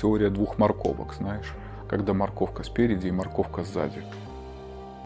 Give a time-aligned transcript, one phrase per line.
[0.00, 1.52] теория двух морковок, знаешь,
[1.88, 4.02] когда морковка спереди и морковка сзади.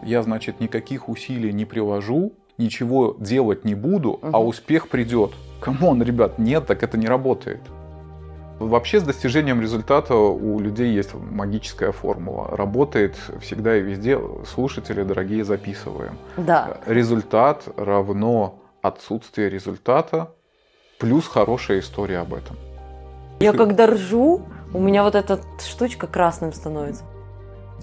[0.03, 4.31] Я, значит, никаких усилий не приложу, ничего делать не буду, угу.
[4.33, 5.33] а успех придет.
[5.61, 7.61] Come on, ребят, нет, так это не работает.
[8.59, 12.57] Вообще с достижением результата у людей есть магическая формула.
[12.57, 14.21] Работает всегда и везде.
[14.47, 16.17] Слушатели, дорогие, записываем.
[16.37, 16.79] Да.
[16.87, 20.33] Результат равно отсутствие результата
[20.99, 22.57] плюс хорошая история об этом.
[23.41, 24.43] Я когда ржу,
[24.75, 27.05] у меня вот эта штучка красным становится.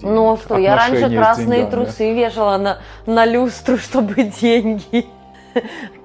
[0.02, 5.06] Ну что, я раньше красные трусы вешала на, на люстру, чтобы деньги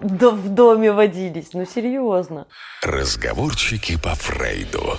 [0.01, 1.49] в доме водились.
[1.53, 2.47] Ну, серьезно.
[2.83, 4.97] Разговорчики по Фрейду.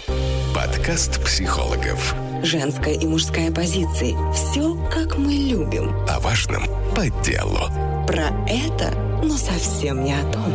[0.55, 2.15] Подкаст психологов.
[2.43, 4.15] Женская и мужская позиции.
[4.33, 5.95] Все, как мы любим.
[6.09, 7.61] О важном по делу.
[8.07, 10.53] Про это, но совсем не о том.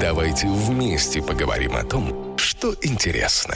[0.00, 3.54] Давайте вместе поговорим о том, что интересно.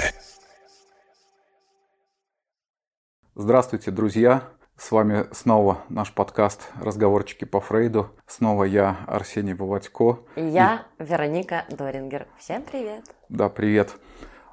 [3.40, 4.42] Здравствуйте, друзья!
[4.76, 8.10] С вами снова наш подкаст «Разговорчики по Фрейду».
[8.26, 10.18] Снова я, Арсений Володько.
[10.34, 11.04] И я, и...
[11.04, 12.26] Вероника Дорингер.
[12.36, 13.04] Всем привет!
[13.28, 13.94] Да, привет!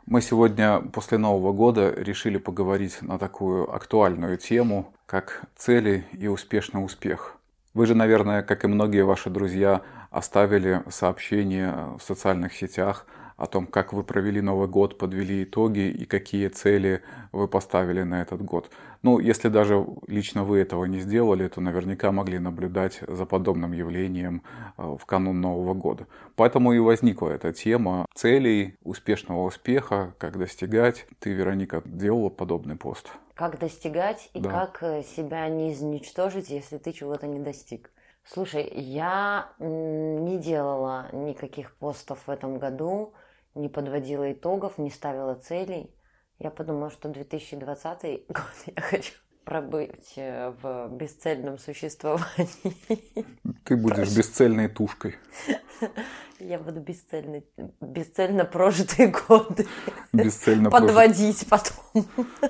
[0.05, 6.85] Мы сегодня после Нового года решили поговорить на такую актуальную тему, как цели и успешный
[6.85, 7.37] успех.
[7.73, 13.67] Вы же, наверное, как и многие ваши друзья, оставили сообщения в социальных сетях о том,
[13.67, 18.69] как вы провели Новый год, подвели итоги и какие цели вы поставили на этот год.
[19.01, 24.41] Ну, если даже лично вы этого не сделали, то наверняка могли наблюдать за подобным явлением
[24.77, 26.07] э, в канун Нового года.
[26.35, 31.05] Поэтому и возникла эта тема целей, успешного успеха, как достигать.
[31.19, 33.11] Ты, Вероника, делала подобный пост?
[33.35, 34.49] Как достигать и да.
[34.49, 37.91] как э, себя не изничтожить, если ты чего-то не достиг.
[38.27, 43.13] Слушай, я не делала никаких постов в этом году
[43.55, 45.95] не подводила итогов, не ставила целей.
[46.39, 49.13] Я подумала, что 2020 год я хочу
[49.45, 53.25] пробыть э, в бесцельном существовании.
[53.63, 54.17] Ты будешь Прошу.
[54.17, 55.15] бесцельной тушкой.
[56.39, 57.41] Я буду бесцельно,
[57.79, 59.67] бесцельно прожитые годы
[60.11, 61.73] бесцельно подводить прожит...
[61.93, 62.05] потом.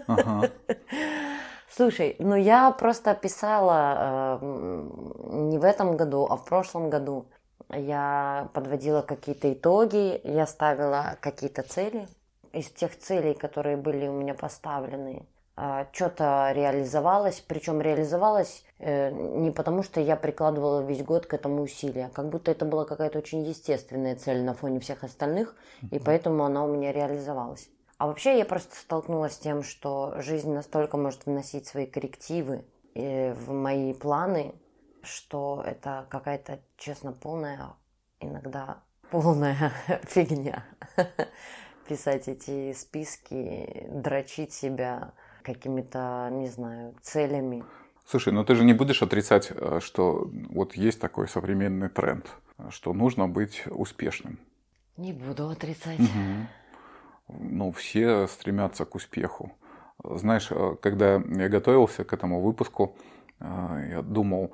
[0.08, 0.50] Ага.
[1.70, 4.46] Слушай, ну я просто писала э,
[5.34, 7.30] не в этом году, а в прошлом году
[7.70, 12.08] я подводила какие-то итоги, я ставила какие-то цели.
[12.54, 15.26] Из тех целей, которые были у меня поставлены,
[15.58, 21.62] а, что-то реализовалось, причем реализовалось э, не потому, что я прикладывала весь год к этому
[21.62, 25.56] усилия, как будто это была какая-то очень естественная цель на фоне всех остальных,
[25.92, 27.70] и поэтому она у меня реализовалась.
[27.98, 33.34] А вообще я просто столкнулась с тем, что жизнь настолько может вносить свои коррективы э,
[33.34, 34.56] в мои планы,
[35.06, 37.74] что это какая-то, честно, полная,
[38.20, 39.72] иногда полная
[40.04, 40.66] фигня.
[41.88, 45.14] Писать эти списки, дрочить себя
[45.44, 47.64] какими-то, не знаю, целями.
[48.08, 52.28] Слушай, но ты же не будешь отрицать, э, что вот есть такой современный тренд,
[52.70, 54.40] что нужно быть успешным.
[54.98, 56.00] Не буду отрицать.
[56.00, 56.48] Угу.
[57.40, 59.52] Ну, все стремятся к успеху.
[60.04, 62.96] Знаешь, э, когда я готовился к этому выпуску,
[63.40, 64.52] э, я думал,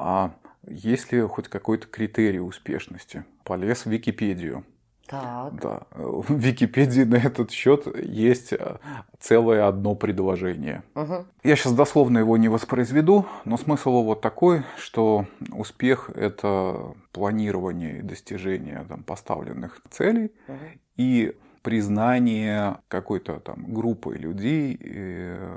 [0.00, 0.34] а
[0.66, 3.24] есть ли хоть какой-то критерий успешности?
[3.44, 4.64] Полез в Википедию.
[5.06, 5.60] Так.
[5.60, 5.82] Да.
[5.90, 8.76] В Википедии на этот счет есть э,
[9.18, 10.84] целое одно предложение.
[10.94, 11.26] Угу.
[11.42, 18.02] Я сейчас дословно его не воспроизведу, но смысл его такой, что успех это планирование и
[18.02, 20.58] достижение там, поставленных целей угу.
[20.96, 25.56] и признание какой-то там группой людей, э,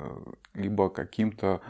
[0.55, 1.61] либо каким-то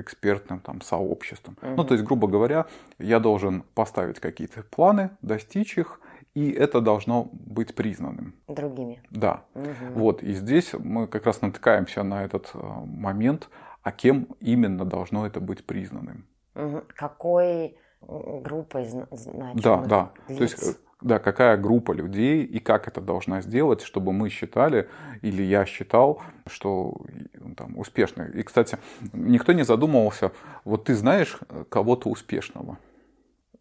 [0.00, 1.56] экспертным там, сообществом.
[1.62, 1.70] Угу.
[1.76, 2.66] Ну, то есть, грубо говоря,
[2.98, 6.00] я должен поставить какие-то планы, достичь их,
[6.34, 8.34] и это должно быть признанным.
[8.48, 9.02] Другими.
[9.10, 9.44] Да.
[9.54, 9.92] Угу.
[9.94, 13.48] Вот, и здесь мы как раз натыкаемся на этот э, момент,
[13.82, 16.26] а кем именно должно это быть признанным.
[16.54, 16.82] Угу.
[16.94, 19.62] Какой группой, значит?
[19.62, 20.12] Да, да.
[20.28, 20.38] Лиц.
[20.38, 24.88] То есть да, какая группа людей и как это должна сделать, чтобы мы считали,
[25.22, 27.00] или я считал, что
[27.34, 28.22] ну, там, успешно.
[28.24, 28.78] И, кстати,
[29.12, 30.32] никто не задумывался,
[30.64, 31.38] вот ты знаешь
[31.68, 32.78] кого-то успешного?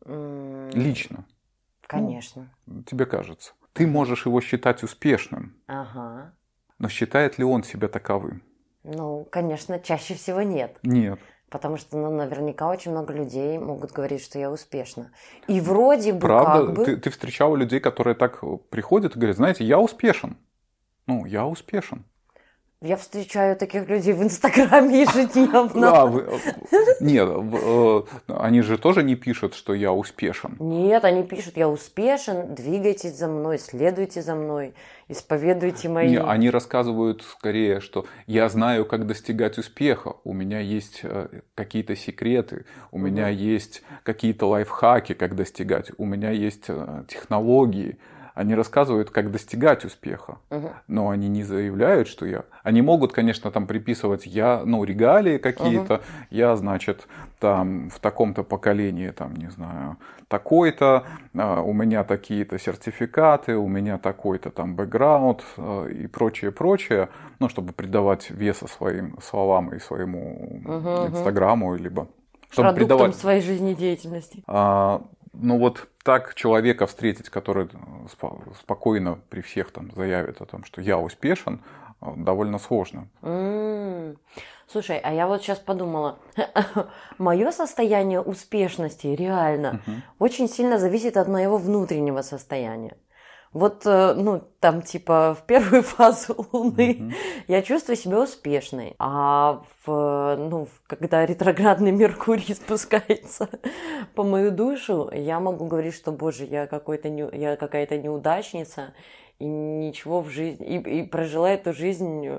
[0.05, 1.25] Лично.
[1.85, 2.53] Конечно.
[2.65, 3.53] Ну, тебе кажется.
[3.73, 5.55] Ты можешь его считать успешным.
[5.67, 6.33] Ага.
[6.79, 8.43] Но считает ли он себя таковым?
[8.83, 10.77] Ну, конечно, чаще всего нет.
[10.83, 11.19] Нет.
[11.49, 15.11] Потому что ну, наверняка очень много людей могут говорить, что я успешна.
[15.47, 16.65] И вроде бы Правда?
[16.65, 16.85] как бы...
[16.85, 20.37] Ты, ты встречала людей, которые так приходят и говорят, знаете, я успешен.
[21.05, 22.03] Ну, я успешен.
[22.79, 25.81] Я встречаю таких людей в Инстаграме ежедневно.
[25.81, 30.57] Да, вы, э, нет, э, они же тоже не пишут, что я успешен.
[30.59, 34.75] Нет, они пишут, я успешен, двигайтесь за мной, следуйте за мной,
[35.07, 36.09] исповедуйте мои...
[36.09, 41.95] Не, они рассказывают скорее, что я знаю, как достигать успеха, у меня есть э, какие-то
[41.95, 46.67] секреты, у меня есть какие-то лайфхаки, как достигать, у меня есть
[47.07, 47.97] технологии,
[48.37, 50.69] они рассказывают, как достигать успеха, угу.
[50.87, 52.43] но они не заявляют, что я.
[52.63, 56.03] Они могут, конечно, там приписывать я, ну, регалии какие-то, угу.
[56.29, 57.07] я, значит,
[57.39, 59.97] там в таком-то поколении, там, не знаю,
[60.27, 61.05] такой-то,
[61.35, 67.49] а, у меня такие-то сертификаты, у меня такой-то там бэкграунд а, и прочее, прочее, ну,
[67.49, 72.07] чтобы придавать веса своим словам и своему угу, инстаграму, либо
[72.49, 73.15] чтобы Продуктом придавать...
[73.15, 74.43] своей жизнедеятельности.
[74.47, 75.01] А,
[75.39, 77.69] ну вот так человека встретить, который
[78.59, 81.61] спокойно при всех там заявит о том, что я успешен,
[82.01, 83.07] довольно сложно.
[83.21, 84.17] Mm.
[84.69, 86.19] Слушай, а я вот сейчас подумала,
[87.17, 89.95] мое состояние успешности реально uh-huh.
[90.19, 92.97] очень сильно зависит от моего внутреннего состояния.
[93.57, 97.13] Вот, э, ну, там, типа, в первую фазу Луны mm-hmm.
[97.47, 98.93] я чувствую себя успешной.
[98.99, 103.49] А в, ну, когда ретроградный Меркурий спускается
[104.13, 108.93] по мою душу, я могу говорить, что, боже, я, какой-то не, я какая-то неудачница,
[109.39, 112.29] и ничего в жизни, и, и прожила эту жизнь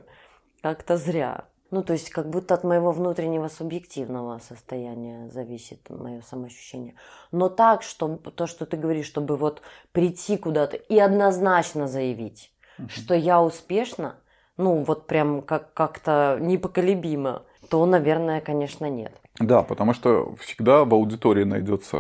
[0.63, 1.47] как-то зря.
[1.71, 6.95] Ну, то есть, как будто от моего внутреннего субъективного состояния зависит мое самоощущение.
[7.31, 9.61] Но так, что то, что ты говоришь, чтобы вот
[9.93, 12.89] прийти куда-то и однозначно заявить, угу.
[12.89, 14.17] что я успешна,
[14.57, 19.13] ну, вот прям как- как-то непоколебимо, то, наверное, конечно, нет.
[19.39, 21.99] Да, потому что всегда в аудитории найдется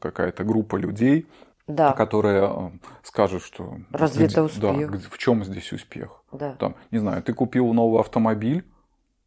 [0.00, 1.26] какая-то группа людей,
[1.68, 1.92] да.
[1.92, 2.70] которые э,
[3.02, 4.90] скажут, что разве это успех?
[4.90, 6.22] Да, в чем здесь успех?
[6.32, 6.54] Да.
[6.54, 8.64] Там, не знаю, ты купил новый автомобиль,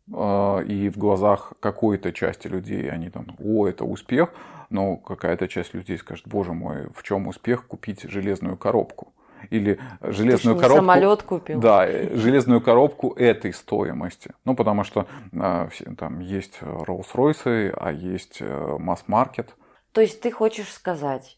[0.08, 4.34] и в глазах какой-то части людей они там, о, это успех,
[4.70, 9.14] но какая-то часть людей скажет, боже мой, в чем успех купить железную коробку?
[9.50, 10.78] Или железную коробку.
[10.78, 11.60] Самолет купил.
[11.60, 14.32] Да, э, железную коробку этой стоимости.
[14.46, 15.06] Ну, потому что
[15.38, 19.56] а, там есть Rolls-Royce, а есть э, масс-маркет.
[19.92, 21.38] То есть ты хочешь сказать,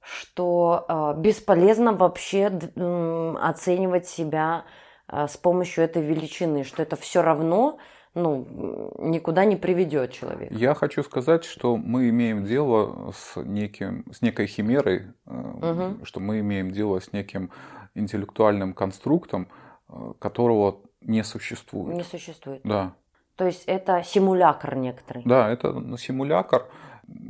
[0.00, 4.64] что э, бесполезно вообще оценивать себя
[5.06, 7.78] с помощью этой величины, что это все равно
[8.14, 10.54] ну, никуда не приведет человека.
[10.54, 16.04] Я хочу сказать, что мы имеем дело с, неким, с некой химерой, угу.
[16.04, 17.50] что мы имеем дело с неким
[17.94, 19.48] интеллектуальным конструктом,
[19.88, 21.96] э, которого не существует.
[21.96, 22.60] Не существует.
[22.64, 22.94] Да.
[23.36, 25.22] То есть это симулятор некоторый.
[25.24, 26.68] Да, это ну, симулятор.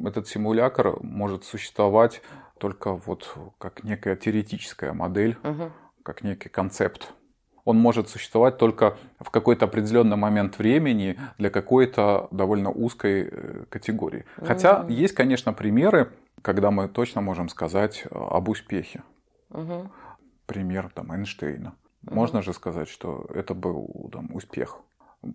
[0.05, 2.21] Этот симулятор может существовать
[2.59, 5.73] только вот как некая теоретическая модель, угу.
[6.03, 7.15] как некий концепт
[7.65, 14.25] он может существовать только в какой-то определенный момент времени для какой-то довольно узкой э, категории.
[14.37, 16.13] Хотя есть, конечно, примеры,
[16.43, 19.03] когда мы точно можем сказать э, об успехе.
[19.51, 19.89] Mm-hmm.
[20.47, 21.75] Пример там Эйнштейна.
[22.05, 22.15] Mm-hmm.
[22.15, 24.79] Можно же сказать, что это был там, успех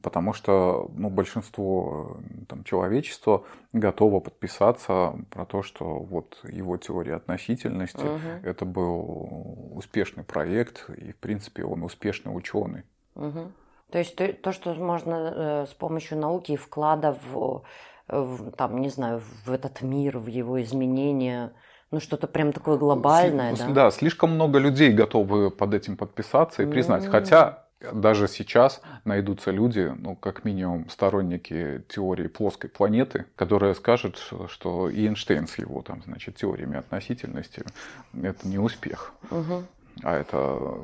[0.02, 3.44] потому что ну, большинство там, человечества
[3.74, 8.20] готово подписаться про то, что вот его теория относительности угу.
[8.44, 12.84] это был успешный проект, и в принципе он успешный ученый.
[13.16, 13.52] Угу.
[13.92, 17.64] То есть то, то, что можно э, с помощью науки и вклада в,
[18.08, 21.54] в, там, не знаю, в этот мир, в его изменения,
[21.92, 23.70] ну что-то прям такое глобальное, С, да?
[23.70, 27.06] Да, слишком много людей готовы под этим подписаться и признать.
[27.06, 27.12] Mm-hmm.
[27.12, 34.90] Хотя даже сейчас найдутся люди, ну, как минимум, сторонники теории плоской планеты, которые скажут, что
[34.90, 37.64] и Эйнштейн с его, там, значит, теориями относительности–
[38.22, 39.14] это не успех.
[39.32, 39.64] Угу.
[40.04, 40.80] А это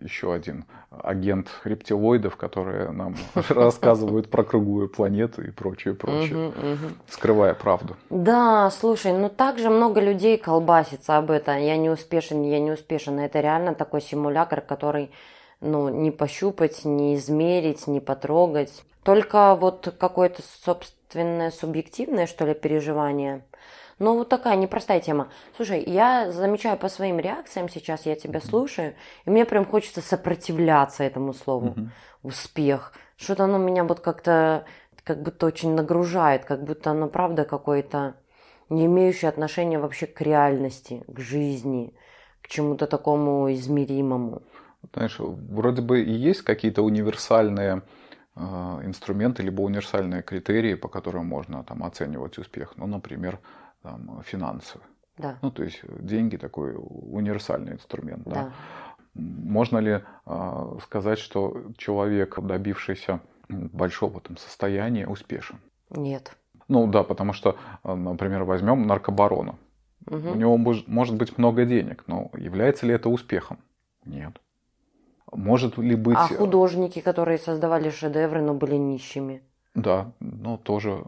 [0.00, 3.16] еще один агент рептилоидов, которые нам
[3.48, 6.52] рассказывают про круглую планету и прочее, прочее,
[7.08, 7.96] скрывая правду.
[8.10, 11.58] Да, слушай, ну также много людей колбасится об этом.
[11.58, 13.18] Я не успешен, я не успешен.
[13.18, 15.10] Это реально такой симулятор, который
[15.60, 18.84] ну, не пощупать, не измерить, не потрогать.
[19.02, 23.44] Только вот какое-то собственное субъективное, что ли, переживание.
[23.98, 25.30] Ну, вот такая непростая тема.
[25.56, 28.94] Слушай, я замечаю по своим реакциям сейчас, я тебя слушаю,
[29.24, 31.68] и мне прям хочется сопротивляться этому слову.
[31.68, 31.88] Mm-hmm.
[32.24, 32.92] Успех.
[33.16, 34.66] Что-то оно меня вот как-то,
[35.02, 38.16] как будто очень нагружает, как будто оно, правда, какое-то
[38.68, 41.94] не имеющее отношения вообще к реальности, к жизни,
[42.42, 44.42] к чему-то такому измеримому.
[44.94, 47.82] Знаешь, вроде бы и есть какие-то универсальные
[48.34, 48.40] э,
[48.84, 52.74] инструменты, либо универсальные критерии, по которым можно там, оценивать успех.
[52.76, 53.38] Ну, например,
[53.82, 54.78] там, финансы.
[55.18, 55.38] Да.
[55.42, 58.22] Ну, то есть деньги такой универсальный инструмент.
[58.24, 58.34] Да.
[58.34, 58.52] да.
[59.14, 65.58] Можно ли э, сказать, что человек, добившийся большого там состояния, успешен?
[65.90, 66.36] Нет.
[66.68, 69.56] Ну да, потому что, э, например, возьмем наркобарона.
[70.06, 70.30] Угу.
[70.30, 73.58] У него может быть много денег, но является ли это успехом?
[74.04, 74.40] Нет.
[75.36, 76.16] Может ли быть...
[76.18, 79.42] А художники, которые создавали шедевры, но были нищими?
[79.74, 81.04] Да, ну тоже...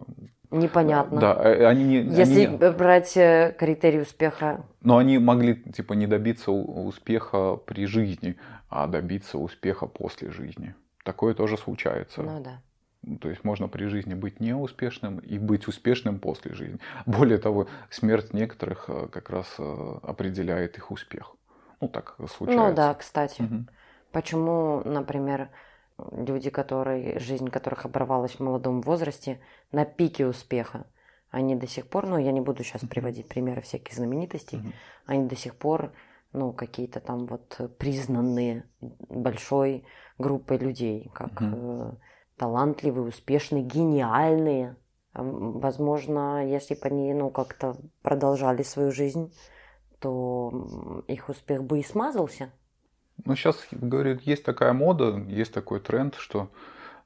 [0.51, 1.21] Непонятно.
[1.21, 1.97] Да, э, они не...
[1.97, 2.57] Если они...
[2.57, 4.65] брать э, критерий успеха...
[4.83, 8.37] Но они могли, типа, не добиться успеха при жизни,
[8.69, 10.75] а добиться успеха после жизни.
[11.05, 12.23] Такое тоже случается.
[12.23, 12.63] Ну да.
[13.21, 16.79] То есть можно при жизни быть неуспешным и быть успешным после жизни.
[17.07, 19.47] Более того, смерть некоторых э, как раз
[20.03, 21.35] определяет их успех.
[21.81, 22.69] Ну так случается.
[22.69, 23.43] Ну да, кстати.
[23.43, 23.65] Угу.
[24.13, 25.51] Почему, например,
[26.13, 29.41] люди, которые, жизнь которых оборвалась в молодом возрасте,
[29.73, 30.87] на пике успеха,
[31.31, 34.73] они до сих пор, ну, я не буду сейчас приводить примеры всяких знаменитостей, mm-hmm.
[35.07, 35.93] они до сих пор,
[36.33, 39.85] ну, какие-то там вот признанные большой
[40.17, 41.93] группой людей, как mm-hmm.
[41.93, 41.97] э,
[42.39, 44.77] талантливые, успешные, гениальные.
[45.13, 49.35] Возможно, если бы они, ну, как-то продолжали свою жизнь,
[49.99, 52.53] то их успех бы и смазался.
[53.25, 56.51] Ну, сейчас, говорит, есть такая мода, есть такой тренд, что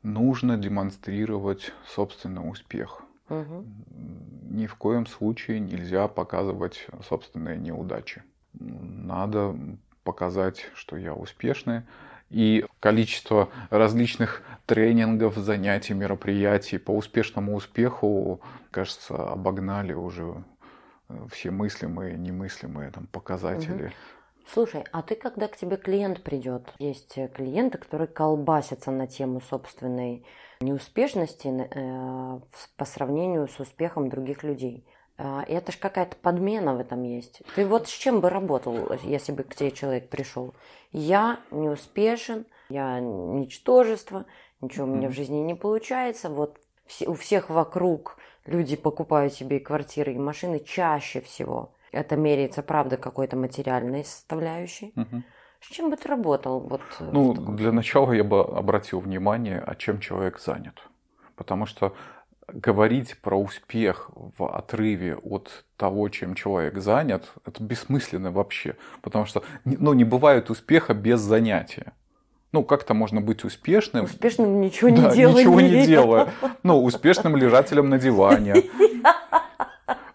[0.02, 3.02] нужно демонстрировать собственный успех.
[3.28, 3.64] Угу.
[4.50, 8.22] Ни в коем случае нельзя показывать собственные неудачи.
[8.52, 9.56] Надо
[10.04, 11.82] показать, что я успешный.
[12.28, 18.40] И количество различных тренингов, занятий, мероприятий по успешному успеху,
[18.70, 20.42] кажется, обогнали уже
[21.30, 23.84] все мыслимые, немыслимые там, показатели.
[23.84, 23.92] Угу.
[24.52, 30.26] Слушай, а ты, когда к тебе клиент придет, есть клиенты, которые колбасятся на тему собственной
[30.60, 32.40] неуспешности э,
[32.76, 34.86] по сравнению с успехом других людей.
[35.16, 37.40] Э, это же какая-то подмена в этом есть.
[37.54, 40.54] Ты вот с чем бы работал, если бы к тебе человек пришел?
[40.90, 44.26] Я неуспешен, я ничтожество,
[44.60, 46.28] ничего у меня в жизни не получается.
[46.28, 46.60] Вот
[47.06, 53.36] у всех вокруг люди покупают себе квартиры и машины чаще всего это меряется, правда, какой-то
[53.36, 54.92] материальной составляющей.
[54.96, 55.22] Угу.
[55.60, 56.58] С чем бы ты работал?
[56.60, 60.82] Вот ну, для начала я бы обратил внимание, о чем человек занят.
[61.36, 61.94] Потому что
[62.48, 68.76] говорить про успех в отрыве от того, чем человек занят, это бессмысленно вообще.
[69.02, 71.92] Потому что ну, не бывает успеха без занятия.
[72.52, 74.04] Ну, как-то можно быть успешным.
[74.04, 75.42] Успешным ничего не да, делая.
[75.42, 76.28] Ничего не делая.
[76.62, 78.54] Ну, успешным лежателем на диване.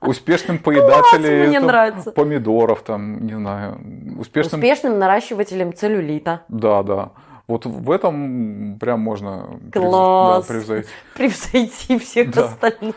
[0.07, 2.11] успешным поедателем мне нравится.
[2.11, 3.79] помидоров, там, не знаю,
[4.19, 4.59] успешным...
[4.59, 6.41] Успешным наращивателем целлюлита.
[6.47, 7.11] Да, да.
[7.47, 10.45] Вот в этом прям можно Класс.
[10.47, 10.89] Да, превзойти.
[11.15, 12.45] превзойти всех да.
[12.45, 12.95] остальных.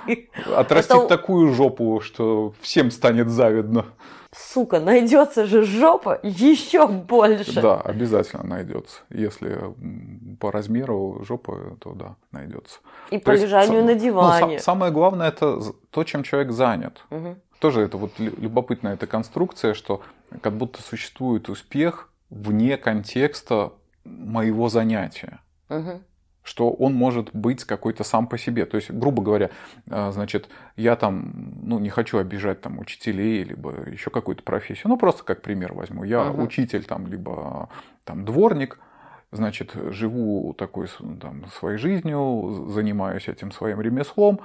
[0.56, 1.06] Отрастить Это...
[1.06, 3.86] такую жопу, что всем станет завидно.
[4.32, 7.60] Сука, найдется же жопа еще больше.
[7.60, 9.00] Да, обязательно найдется.
[9.10, 9.58] Если
[10.38, 12.78] по размеру жопы, то да, найдется.
[13.10, 14.54] И то по есть, лежанию на диване.
[14.54, 15.60] Ну, самое главное это
[15.90, 17.04] то, чем человек занят.
[17.10, 17.36] Угу.
[17.58, 20.00] Тоже это вот любопытная эта конструкция, что
[20.40, 23.72] как будто существует успех вне контекста
[24.04, 25.40] моего занятия.
[25.68, 26.02] Угу
[26.50, 28.66] что он может быть какой-то сам по себе.
[28.66, 29.50] То есть, грубо говоря,
[29.88, 31.30] э, значит, я там,
[31.62, 34.88] ну, не хочу обижать там учителей, либо еще какую-то профессию.
[34.88, 36.02] Ну, просто как пример возьму.
[36.02, 36.42] Я угу.
[36.42, 37.68] учитель там, либо
[38.02, 38.80] там дворник,
[39.30, 40.88] значит, живу такой
[41.20, 44.40] там, своей жизнью, занимаюсь этим своим ремеслом,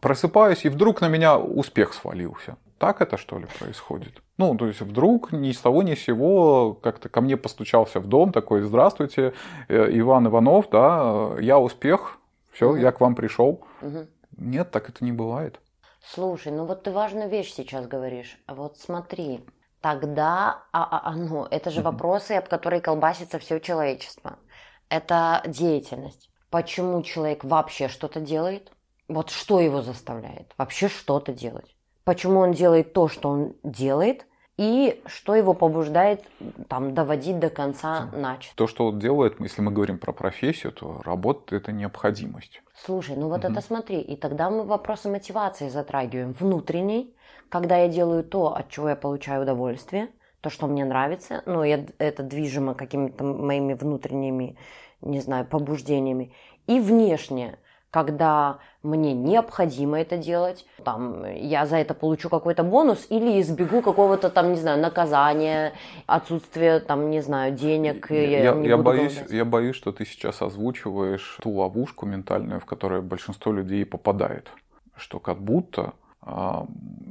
[0.00, 2.56] просыпаюсь, и вдруг на меня успех свалился.
[2.82, 4.24] Так это что ли происходит?
[4.38, 8.08] Ну, то есть вдруг ни с того ни с сего как-то ко мне постучался в
[8.08, 9.34] дом такой, здравствуйте,
[9.68, 12.18] э, Иван Иванов, да, я успех,
[12.50, 12.76] все, угу.
[12.76, 13.64] я к вам пришел.
[13.82, 14.08] Угу.
[14.38, 15.60] Нет, так это не бывает.
[16.04, 18.36] Слушай, ну вот ты важную вещь сейчас говоришь.
[18.48, 19.44] Вот смотри,
[19.80, 24.40] тогда а, а, а, ну, это же вопросы, об которые колбасится все человечество.
[24.88, 26.30] Это деятельность.
[26.50, 28.72] Почему человек вообще что-то делает?
[29.06, 31.76] Вот что его заставляет вообще что-то делать?
[32.04, 34.26] Почему он делает то, что он делает,
[34.58, 36.24] и что его побуждает
[36.68, 38.52] там, доводить до конца начать.
[38.54, 42.62] То, что он делает, если мы говорим про профессию, то работа– это необходимость.
[42.84, 43.52] Слушай, ну вот угу.
[43.52, 46.32] это смотри, и тогда мы вопросы мотивации затрагиваем.
[46.32, 47.14] Внутренней,
[47.48, 50.08] когда я делаю то, от чего я получаю удовольствие,
[50.42, 54.56] то, что мне нравится, но я, это движимо какими-то моими внутренними,
[55.00, 56.32] не знаю, побуждениями.
[56.66, 57.58] И внешнее–
[57.92, 64.30] когда мне необходимо это делать, там, я за это получу какой-то бонус или избегу какого-то
[64.30, 65.74] там, не знаю, наказания,
[66.06, 68.10] отсутствия там, не знаю, денег.
[68.10, 73.02] Я, я, я, боюсь, я боюсь, что ты сейчас озвучиваешь ту ловушку ментальную, в которую
[73.02, 74.48] большинство людей попадает,
[74.96, 76.66] что как будто а,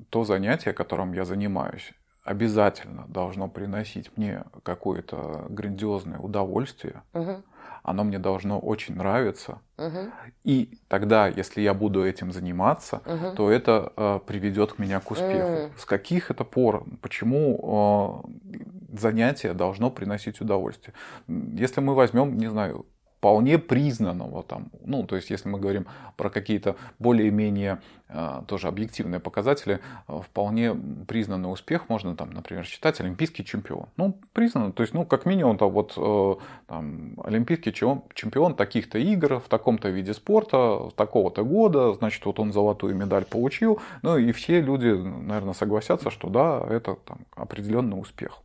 [0.09, 7.43] то занятие, которым я занимаюсь, обязательно должно приносить мне какое-то грандиозное удовольствие, Мгм.
[7.83, 9.59] Оно мне должно очень нравиться.
[9.77, 10.11] Мгм.
[10.43, 13.35] И тогда, если я буду этим заниматься, Мгм.
[13.35, 15.57] то это э, приведет меня к успеху.
[15.57, 15.71] М.
[15.77, 16.85] С каких это пор?
[17.01, 20.93] Почему э, занятие должно приносить удовольствие?
[21.27, 22.85] Если мы возьмем, не знаю,
[23.21, 25.85] вполне признанного там, ну, то есть, если мы говорим
[26.17, 30.73] про какие-то более-менее э, тоже объективные показатели, э, вполне
[31.07, 33.85] признанный успех можно там, например, считать олимпийский чемпион.
[33.95, 36.35] Ну, признан, то есть, ну, как минимум, то вот э,
[36.65, 42.95] там, олимпийский чемпион таких-то игр в таком-то виде спорта, такого-то года, значит, вот он золотую
[42.95, 48.41] медаль получил, ну, и все люди, наверное, согласятся, что да, это там определенный успех.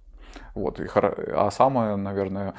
[0.54, 2.54] Вот, и, а самое, наверное,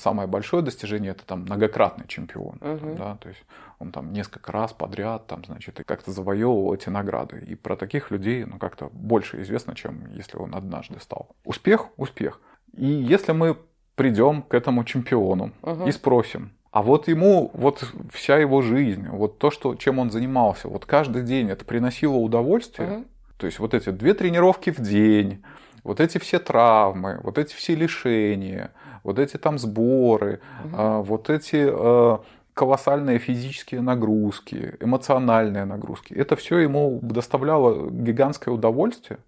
[0.00, 2.58] самое большое достижение это там многократный чемпион.
[2.60, 2.96] Мгм.
[2.96, 3.44] Да, то есть
[3.78, 7.44] он там несколько раз подряд там, значит, и как-то завоевывал эти награды.
[7.46, 11.34] И про таких людей ну, как-то больше известно, чем если он однажды стал.
[11.44, 12.40] Успех– успех.
[12.72, 13.56] И если мы
[13.94, 15.88] придем к этому чемпиону Мгм.
[15.88, 20.68] и спросим, а вот ему вот вся его жизнь, вот то, что, чем он занимался,
[20.68, 23.04] вот каждый день это приносило удовольствие, Мгм.
[23.36, 25.44] то есть вот эти две тренировки в день,
[25.84, 28.72] вот эти все травмы, вот эти все лишения,
[29.02, 30.40] вот эти там сборы,
[30.72, 32.18] а, вот эти э,
[32.54, 36.14] колоссальные физические нагрузки, эмоциональные нагрузки.
[36.14, 39.18] Это все ему доставляло гигантское удовольствие.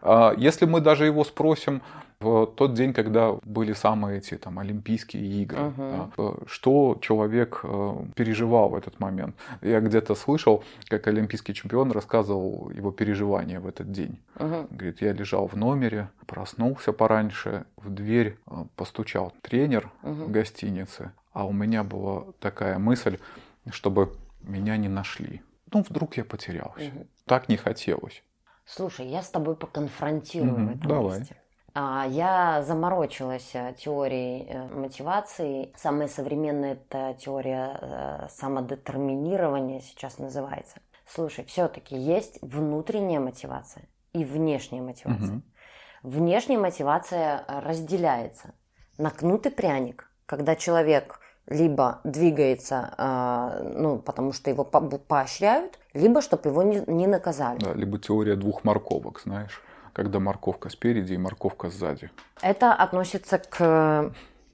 [0.00, 1.82] А Если мы даже его спросим
[2.20, 5.76] в тот день, когда были самые эти там Олимпийские игры, Мгм.
[5.76, 9.36] да, э, что человек э, переживал в этот момент.
[9.62, 14.18] Я где-то слышал, как олимпийский чемпион рассказывал его переживания в этот день.
[14.34, 14.66] Мгм.
[14.70, 21.46] Говорит, я лежал в номере, проснулся пораньше, в дверь э, постучал тренер в гостинице, а
[21.46, 23.18] у меня была такая мысль,
[23.70, 25.40] чтобы меня не нашли.
[25.72, 26.90] Ну, вдруг я потерялся.
[27.26, 28.24] Так не хотелось.
[28.64, 31.18] Слушай, я с тобой поконфронтирую Мгм, в этом давай.
[31.20, 31.36] месте.
[31.74, 35.72] А, Я заморочилась э, теорией э, мотивации.
[35.76, 40.80] Самая современная это теория э, самодетерминирования сейчас называется.
[41.06, 45.26] Слушай, все-таки есть внутренняя мотивация и внешняя мотивация.
[45.26, 45.42] Мгм.
[46.02, 48.54] Внешняя мотивация разделяется
[48.98, 56.20] на кнут и пряник, когда человек либо двигается, ну, потому что его по- поощряют, либо
[56.20, 57.58] чтобы его не, не наказали.
[57.58, 59.62] Да, либо теория двух морковок, знаешь,
[59.98, 62.08] когда морковка спереди и морковка сзади.
[62.40, 64.10] Это относится к э,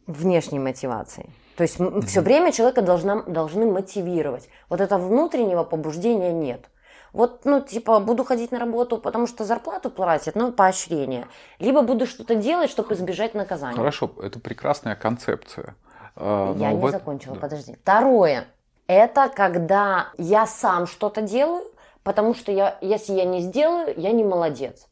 [0.06, 1.28] внешней мотивации.
[1.56, 4.48] То есть все время человека должна, должны мотивировать.
[4.70, 6.70] Вот этого внутреннего побуждения нет.
[7.12, 11.26] Вот, ну, типа, буду ходить на работу, потому что зарплату платят, ну, поощрение.
[11.58, 13.76] Либо буду что-то делать, чтобы избежать наказания.
[13.76, 15.74] Хорошо, это прекрасная концепция.
[16.16, 17.40] А, Я но не в закончила, да.
[17.42, 17.76] подожди.
[17.82, 18.46] Второе.
[18.86, 21.64] Это когда я сам что-то делаю,
[22.02, 24.88] потому что я, если я не сделаю, я не молодец.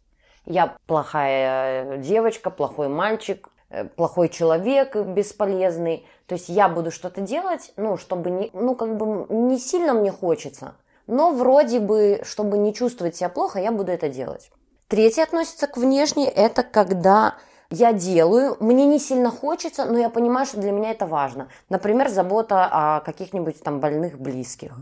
[0.47, 6.07] Я плохая девочка, плохой мальчик, э, плохой человек бесполезный.
[6.27, 10.11] То есть я буду что-то делать, ну, чтобы не, ну, как бы не сильно мне
[10.11, 10.75] хочется,
[11.07, 14.51] но вроде бы, чтобы не чувствовать себя плохо, я буду это делать.
[14.89, 17.37] Третье относится к внешней, это когда
[17.71, 21.49] я делаю, мне не сильно хочется, но я понимаю, что для меня это важно.
[21.71, 24.77] Например, забота о каких-нибудь там больных близких.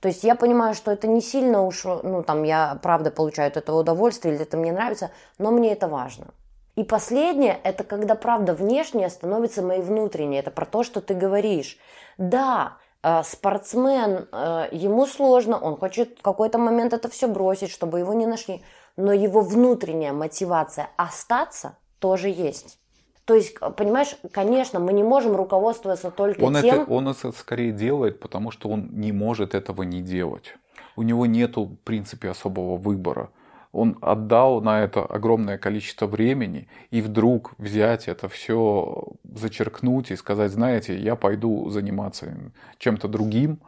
[0.00, 3.56] То есть я понимаю, что это не сильно уж, ну там я правда получаю от
[3.58, 6.28] этого удовольствие или это мне нравится, но мне это важно.
[6.74, 10.38] И последнее, это когда правда внешнее становится моей внутренней.
[10.38, 11.76] Это про то, что ты говоришь.
[12.16, 17.98] Да, э, спортсмен, э, ему сложно, он хочет в какой-то момент это все бросить, чтобы
[17.98, 18.62] его не нашли.
[18.96, 22.79] Но его внутренняя мотивация остаться тоже есть.
[23.24, 26.82] То есть, э, понимаешь, конечно, мы не можем руководствоваться только Он, тем...
[26.82, 30.56] это, он это скорее делает, потому что он не может этого не делать.
[30.96, 33.30] У него нет, в принципе, особого выбора.
[33.72, 40.50] Он отдал на это огромное количество времени, и вдруг взять это все, зачеркнуть и сказать,
[40.50, 42.34] знаете, я пойду заниматься
[42.78, 43.60] чем-то другим,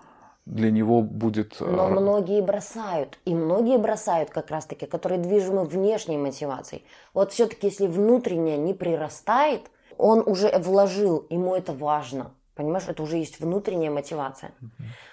[0.46, 1.56] для него будет...
[1.60, 3.18] Но э, многие бросают.
[3.24, 6.84] И многие бросают как раз-таки, которые движимы внешней мотивацией.
[7.14, 12.32] Вот все-таки, если внутренняя не прирастает, он уже вложил, ему это важно.
[12.54, 14.52] Понимаешь, это уже есть внутренняя мотивация.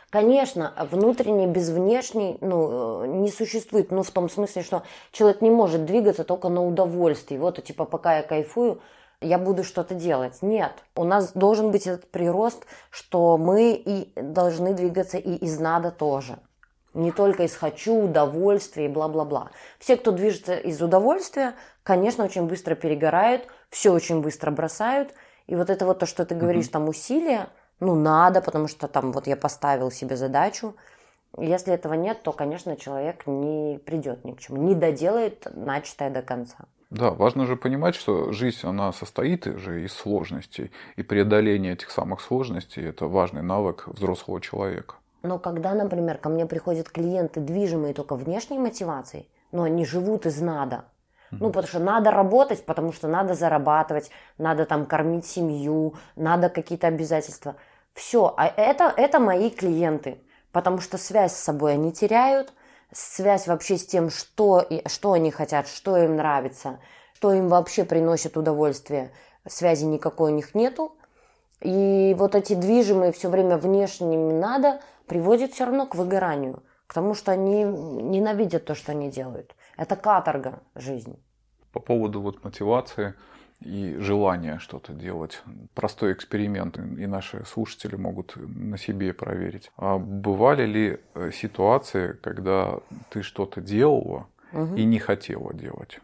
[0.09, 3.91] Конечно, внутренний без внешней ну, э, не существует.
[3.91, 7.39] Ну, в том смысле, что человек не может двигаться только на удовольствие.
[7.39, 8.81] Вот, типа, пока я кайфую,
[9.21, 10.41] я буду что-то делать.
[10.41, 15.91] Нет, у нас должен быть этот прирост, что мы и должны двигаться и из надо
[15.91, 16.39] тоже.
[16.93, 19.51] Не только из хочу, удовольствия и бла-бла-бла.
[19.77, 21.53] Все, кто движется из удовольствия,
[21.84, 25.13] конечно, очень быстро перегорают, все очень быстро бросают.
[25.47, 29.12] И вот это вот то, что ты говоришь, там усилия, ну, надо, потому что там
[29.12, 30.75] вот я поставил себе задачу,
[31.38, 36.21] Если этого нет, то, конечно, человек не придет ни к чему, не доделает начатое до
[36.23, 36.65] конца.
[36.89, 40.71] Да, важно же понимать, что жизнь, она состоит же из сложностей.
[40.95, 44.95] И преодоление этих самых сложностей– это важный навык взрослого человека.
[45.21, 50.41] Но когда, например, ко мне приходят клиенты, движимые только внешней мотивацией, но они живут из
[50.41, 50.86] надо,
[51.32, 56.88] ну, потому что надо работать, потому что надо зарабатывать, надо там кормить семью, надо какие-то
[56.88, 57.56] обязательства.
[57.93, 60.17] Все, а это, это мои клиенты,
[60.52, 62.54] потому что связь с собой они теряют,
[62.91, 66.80] связь вообще с тем, что, что они хотят, что им нравится,
[67.13, 69.12] что им вообще приносит удовольствие.
[69.47, 70.95] Связи никакой у них нету.
[71.62, 77.13] И вот эти движимые все время внешними надо приводят все равно к выгоранию, к тому,
[77.13, 79.56] что они ненавидят то, что они делают.
[79.75, 81.19] Это каторга жизни.
[81.73, 83.13] По поводу вот мотивации
[83.62, 85.41] и желания что-то делать.
[85.74, 89.72] Простой эксперимент, и наши слушатели могут на себе проверить.
[89.78, 94.76] А бывали ли э, ситуации, когда ты что-то делала угу.
[94.76, 96.00] и не хотела делать?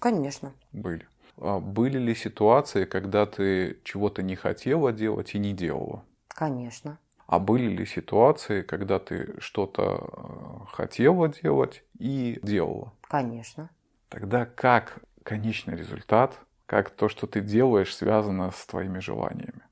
[0.00, 0.52] Конечно.
[0.72, 1.06] Были.
[1.38, 6.04] А были ли ситуации, когда ты чего-то не хотела делать и не делала?
[6.28, 6.98] Конечно.
[7.26, 12.92] А были ли ситуации, когда ты что-то э, хотела делать и делала?
[13.02, 13.70] Конечно.
[14.08, 19.62] Тогда как конечный результат как то, что ты делаешь, связано с твоими желаниями?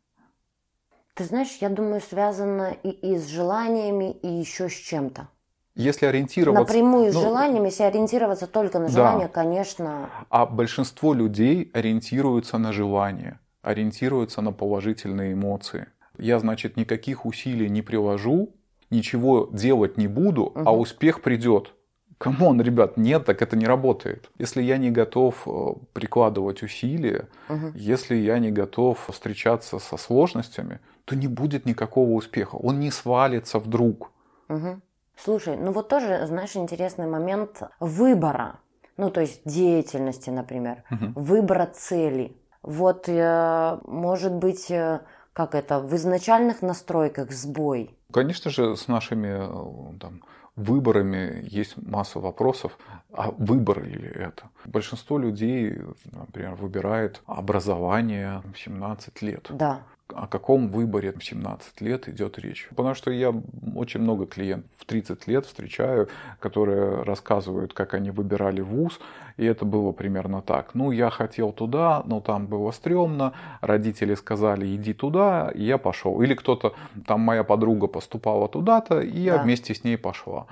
[1.14, 5.28] Ты знаешь, я думаю, связано и, и с желаниями, и еще с чем-то.
[5.74, 6.62] Если ориентироваться...
[6.62, 9.32] Напрямую ну, с желаниями, если ориентироваться только на желание, да.
[9.32, 10.10] конечно...
[10.28, 15.86] А большинство людей ориентируются на желание, ориентируются на положительные эмоции.
[16.18, 18.54] Я, значит, никаких усилий не приложу,
[18.90, 20.62] ничего делать не буду, угу.
[20.64, 21.74] а успех придет.
[22.22, 24.30] Come on, ребят, нет, так это не работает.
[24.38, 27.72] Если я не готов э, прикладывать усилия, угу.
[27.74, 32.54] если я не готов встречаться со сложностями, то не будет никакого успеха.
[32.54, 34.12] Он не свалится вдруг.
[34.48, 34.80] Угу.
[35.16, 38.60] Слушай, ну вот тоже, знаешь, интересный момент выбора.
[38.96, 41.20] Ну, то есть деятельности, например, угу.
[41.20, 42.36] выбора цели.
[42.62, 45.00] Вот, э, может быть, э,
[45.32, 47.96] как это, в изначальных настройках сбой.
[48.12, 50.22] Конечно же, с нашими там,
[50.56, 52.78] выборами есть масса вопросов,
[53.12, 54.48] а выбор ли это?
[54.64, 55.78] Большинство людей,
[56.12, 59.46] например, выбирает образование в 17 лет.
[59.50, 59.82] Да
[60.16, 62.68] о каком выборе в 17 лет идет речь.
[62.70, 63.34] Потому что я
[63.74, 66.08] очень много клиентов в 30 лет встречаю,
[66.40, 69.00] которые рассказывают, как они выбирали вуз,
[69.36, 70.74] и это было примерно так.
[70.74, 76.20] Ну, я хотел туда, но там было стрёмно, родители сказали, иди туда, и я пошел.
[76.22, 76.74] Или кто-то,
[77.06, 79.42] там моя подруга поступала туда-то, и я да.
[79.42, 80.46] вместе с ней пошла.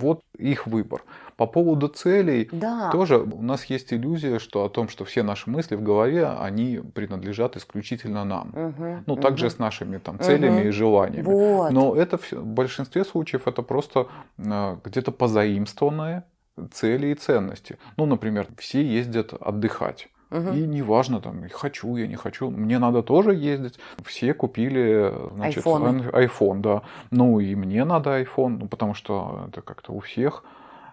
[0.00, 1.02] Вот их выбор.
[1.36, 2.90] По поводу целей да.
[2.90, 6.80] тоже у нас есть иллюзия, что о том, что все наши мысли в голове, они
[6.94, 8.48] принадлежат исключительно нам.
[8.48, 9.22] Угу, ну, угу.
[9.22, 10.68] также с нашими там, целями угу.
[10.68, 11.24] и желаниями.
[11.24, 11.70] Вот.
[11.72, 14.06] Но это в большинстве случаев это просто
[14.38, 16.24] а, где-то позаимствованные
[16.72, 17.78] цели и ценности.
[17.96, 20.08] Ну, например, все ездят отдыхать.
[20.30, 20.52] Угу.
[20.52, 23.78] И неважно, там, хочу я, не хочу, мне надо тоже ездить.
[24.04, 26.82] Все купили, значит, iPhone, iPhone да.
[27.10, 30.44] Ну и мне надо iPhone, ну, потому что это как-то у всех.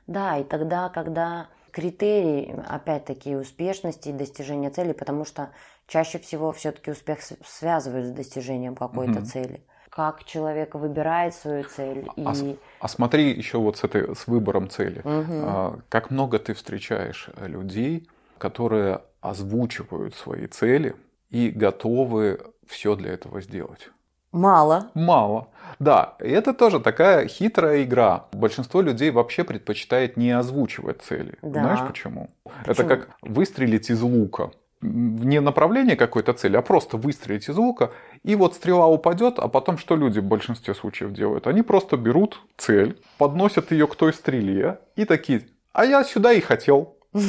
[0.07, 5.49] Да, и тогда, когда критерий, опять-таки, успешности и достижения цели, потому что
[5.87, 9.25] чаще всего все-таки успех связывают с достижением какой-то угу.
[9.25, 12.07] цели как человек выбирает свою цель.
[12.23, 12.55] А, и...
[12.79, 14.99] а смотри еще вот с этой с выбором цели.
[14.99, 15.81] Угу.
[15.89, 20.95] как много ты встречаешь людей, которые озвучивают свои цели
[21.29, 23.89] и готовы все для этого сделать.
[24.31, 24.91] Мало.
[24.93, 25.47] Мало.
[25.79, 28.25] Да, это тоже такая хитрая игра.
[28.33, 31.35] Большинство людей вообще предпочитает не озвучивать цели.
[31.41, 31.61] Да.
[31.61, 32.29] Знаешь почему?
[32.43, 32.71] почему?
[32.71, 34.51] Это как выстрелить из лука.
[34.81, 39.79] Не направление какой-то цели, а просто выстрелить из лука, и вот стрела упадет, а потом
[39.79, 41.47] что люди в большинстве случаев делают?
[41.47, 46.41] Они просто берут цель, подносят ее к той стреле и такие, а я сюда и
[46.41, 46.96] хотел.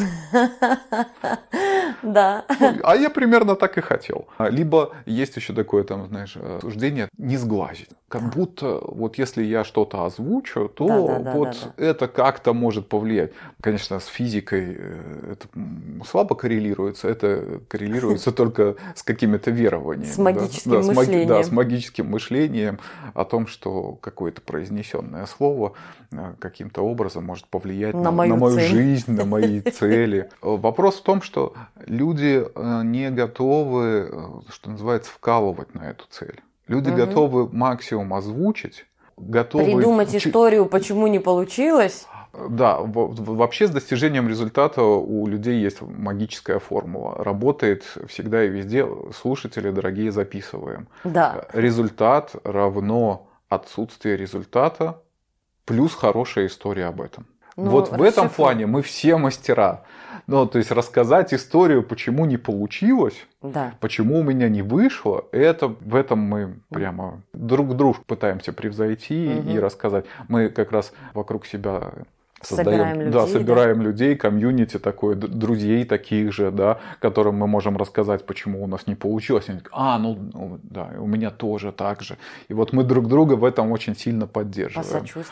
[2.02, 2.44] Да.
[2.82, 4.28] А я примерно так и хотел.
[4.38, 7.88] Либо есть еще такое, там, знаешь, суждение не сглазить.
[8.08, 13.32] Как будто вот если я что-то озвучу, то вот это как-то может повлиять.
[13.60, 15.48] Конечно, с физикой э, это
[16.06, 17.06] слабо коррелируется.
[17.06, 20.10] Это коррелируется только с какими-то верованиями.
[20.10, 21.28] С магическим мышлением.
[21.28, 22.78] Да, с магическим мышлением
[23.12, 25.74] о том, что какое-то произнесенное слово
[26.10, 30.30] э, каким-то образом может повлиять на мою жизнь, на мои цели.
[30.42, 31.54] Вопрос в том, что
[31.86, 36.40] люди э, не готовы, э, что называется, вкалывать на эту цель.
[36.66, 36.98] Люди угу.
[36.98, 38.86] готовы максимум озвучить,
[39.16, 39.64] готовы...
[39.64, 42.06] Придумать историю, почему не получилось.
[42.48, 47.16] Да, вообще с достижением результата у людей есть магическая формула.
[47.24, 48.86] Работает всегда и везде.
[49.18, 50.88] Слушатели, дорогие, записываем.
[51.04, 51.46] Да.
[51.52, 55.00] Результат равно отсутствие результата
[55.64, 57.26] плюс хорошая история об этом.
[57.58, 59.82] Ну, вот в этом плане мы все мастера.
[60.28, 63.72] Ну, то есть рассказать историю, почему не получилось, Да.
[63.80, 69.50] почему у меня не вышло, это в этом мы прямо друг дружку пытаемся превзойти Мгм.
[69.50, 70.04] и рассказать.
[70.28, 71.92] Мы как раз вокруг себя
[72.42, 78.26] Собираем да, людей, собираем людей, комьюнити такое, друзей таких же, да, которым мы можем рассказать,
[78.26, 79.48] почему у нас не получилось.
[79.48, 82.16] Они а, ну, ну, да, у меня тоже так же.
[82.48, 84.88] И вот мы друг друга в этом очень сильно поддерживаем.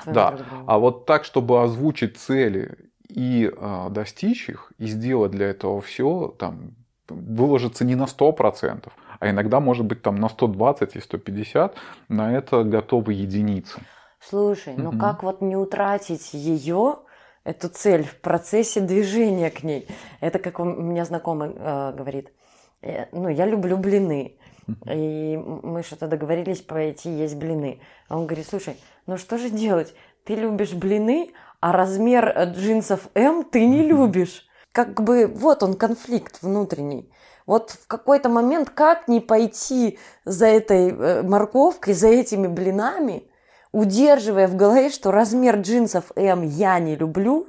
[0.06, 0.32] Да.
[0.32, 0.64] друг другу.
[0.66, 2.76] А вот так, чтобы озвучить цели
[3.08, 6.72] и а, достичь их, и сделать для этого все, там,
[7.08, 8.88] выложиться не на 100%,
[9.18, 11.76] а иногда, может быть, там на 120 и 150,
[12.08, 13.80] на это готовы единицы.
[14.28, 14.98] Слушай, ну Мгм.
[15.00, 16.98] как вот не утратить ее,
[17.44, 19.86] эту цель в процессе движения к ней?
[20.20, 22.32] Это как у меня знакомый э, говорит.
[22.82, 24.36] э, Ну, я люблю блины.
[24.90, 27.80] И мы что-то договорились пойти есть блины.
[28.08, 29.94] А он говорит, слушай, ну что же делать?
[30.24, 34.44] Ты любишь блины, а размер э, джинсов М ты не любишь.
[34.72, 37.08] Как бы вот он конфликт внутренний.
[37.46, 43.30] Вот в какой-то момент как не пойти за этой э, морковкой, за этими блинами,
[43.76, 47.46] удерживая в голове, что размер джинсов М я не люблю.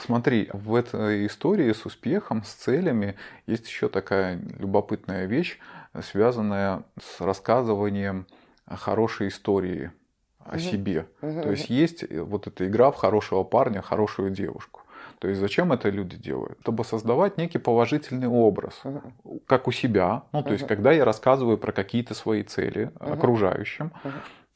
[0.00, 3.16] Смотри, в этой истории с успехом, с целями
[3.48, 5.58] есть еще такая любопытная вещь,
[6.02, 8.26] связанная с рассказыванием
[8.68, 9.90] хорошей истории
[10.38, 11.08] о себе.
[11.20, 14.82] То есть есть вот эта игра в хорошего парня, хорошую девушку.
[15.18, 16.58] То есть зачем это люди делают?
[16.60, 18.82] Чтобы создавать некий положительный образ,
[19.46, 20.22] как у себя.
[20.32, 23.92] Ну, то есть, когда я рассказываю про какие-то свои цели окружающим.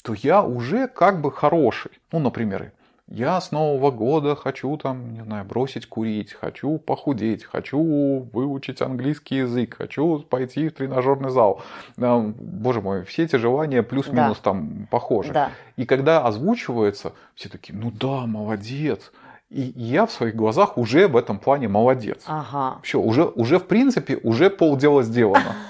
[0.02, 1.92] То я уже как бы хороший.
[2.12, 2.72] Ну, например,
[3.10, 9.38] я с Нового года хочу там, не знаю, бросить курить, хочу похудеть, хочу выучить английский
[9.38, 11.60] язык, хочу пойти в тренажерный зал.
[11.96, 15.32] Да, Боже мой, все эти желания плюс-минус там похожи.
[15.32, 15.50] Да.
[15.76, 19.10] И когда озвучивается, все такие, ну да, молодец.
[19.50, 22.22] И я в своих глазах уже в этом плане молодец.
[22.26, 22.78] Ага.
[22.84, 25.56] Все, уже, уже в принципе, уже полдела сделано.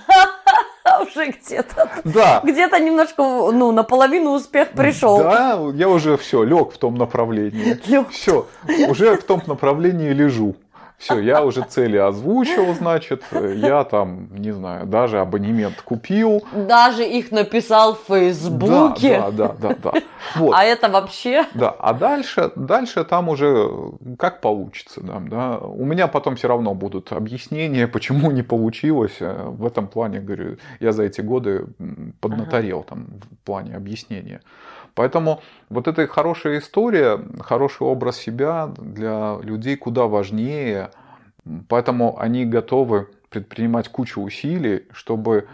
[1.01, 2.41] Уже где-то Да.
[2.45, 5.19] где-то немножко, ну, наполовину успех пришел.
[5.19, 7.79] Да, я уже все, лег в том направлении.
[7.87, 8.11] Лёг.
[8.11, 8.47] Все,
[8.89, 10.57] уже в том направлении лежу.
[11.01, 16.45] Все, я уже цели озвучил, значит, я там, не знаю, даже абонемент купил.
[16.53, 19.19] Даже их написал в Фейсбуке.
[19.19, 20.01] Да, да, да, да, да.
[20.37, 20.55] Вот.
[20.55, 21.47] А это вообще...
[21.55, 23.71] Да, а дальше, дальше там уже
[24.19, 25.01] как получится.
[25.01, 25.59] Да, да.
[25.59, 29.17] У меня потом все равно будут объяснения, почему не получилось.
[29.21, 31.65] Э, В этом плане, говорю, я за эти годы
[32.21, 34.43] поднаторел там, в плане объяснения.
[34.95, 40.91] Поэтому вот эта хорошая история, хороший образ себя для людей куда важнее.
[41.69, 45.49] Поэтому они готовы предпринимать кучу усилий, чтобы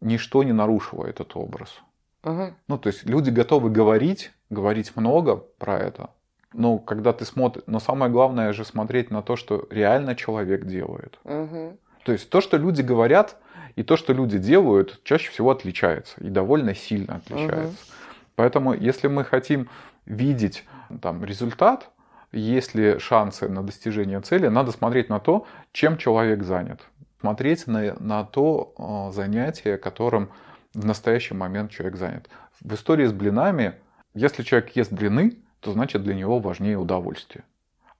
[0.00, 1.80] ничто не нарушило этот образ.
[2.22, 2.54] Мгм.
[2.68, 6.10] Ну, то есть люди готовы говорить, говорить много про это.
[6.52, 11.18] Но когда ты смотришь, но самое главное же смотреть на то, что реально человек делает.
[11.24, 11.76] Мгм.
[12.04, 13.36] То есть то, что люди говорят,
[13.74, 16.14] и то, что люди делают, чаще всего отличается.
[16.20, 17.76] И довольно сильно отличается.
[18.36, 19.68] Поэтому, если мы хотим
[20.04, 20.64] видеть
[21.02, 21.90] там, результат,
[22.32, 26.80] есть ли шансы на достижение цели, надо смотреть на то, чем человек занят.
[27.20, 30.30] Смотреть на, на то э, занятие, которым
[30.74, 32.28] в настоящий момент человек занят.
[32.60, 33.74] В истории с блинами,
[34.14, 37.44] если человек ест блины, то значит для него важнее удовольствие.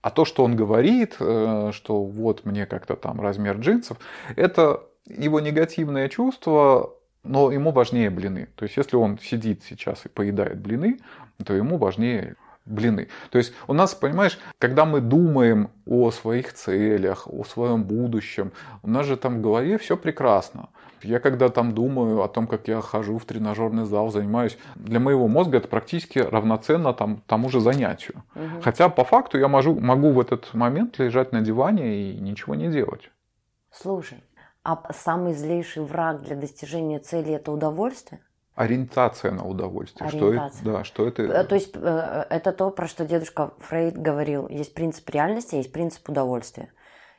[0.01, 3.97] А то, что он говорит, э, что вот мне как-то там размер джинсов,
[4.35, 6.93] это его негативное чувство,
[7.27, 8.49] но ему важнее блины.
[8.55, 10.99] То есть, если он сидит сейчас и поедает блины,
[11.45, 12.35] то ему важнее
[12.65, 13.07] блины.
[13.29, 18.51] То есть у нас, понимаешь, когда мы думаем о своих целях, о своем будущем,
[18.83, 20.69] у нас же там в голове все прекрасно.
[21.03, 25.27] Я когда там думаю о том, как я хожу в тренажерный зал, занимаюсь, для моего
[25.27, 28.23] мозга это практически равноценно там, тому же занятию.
[28.33, 28.61] Мгм.
[28.61, 32.69] Хотя по факту я могу, могу в этот момент лежать на диване и ничего не
[32.69, 33.11] делать.
[33.71, 34.17] Слушай,
[34.67, 38.19] а самый злейший враг для достижения цели это удовольствие?
[38.53, 40.09] Ориентация на удовольствие.
[40.09, 40.65] Что это, Ориентация.
[40.65, 41.23] да, что это...
[41.23, 44.49] Э, То есть э, это то, про что дедушка Фрейд говорил.
[44.49, 46.73] Есть принцип реальности, есть принцип удовольствия.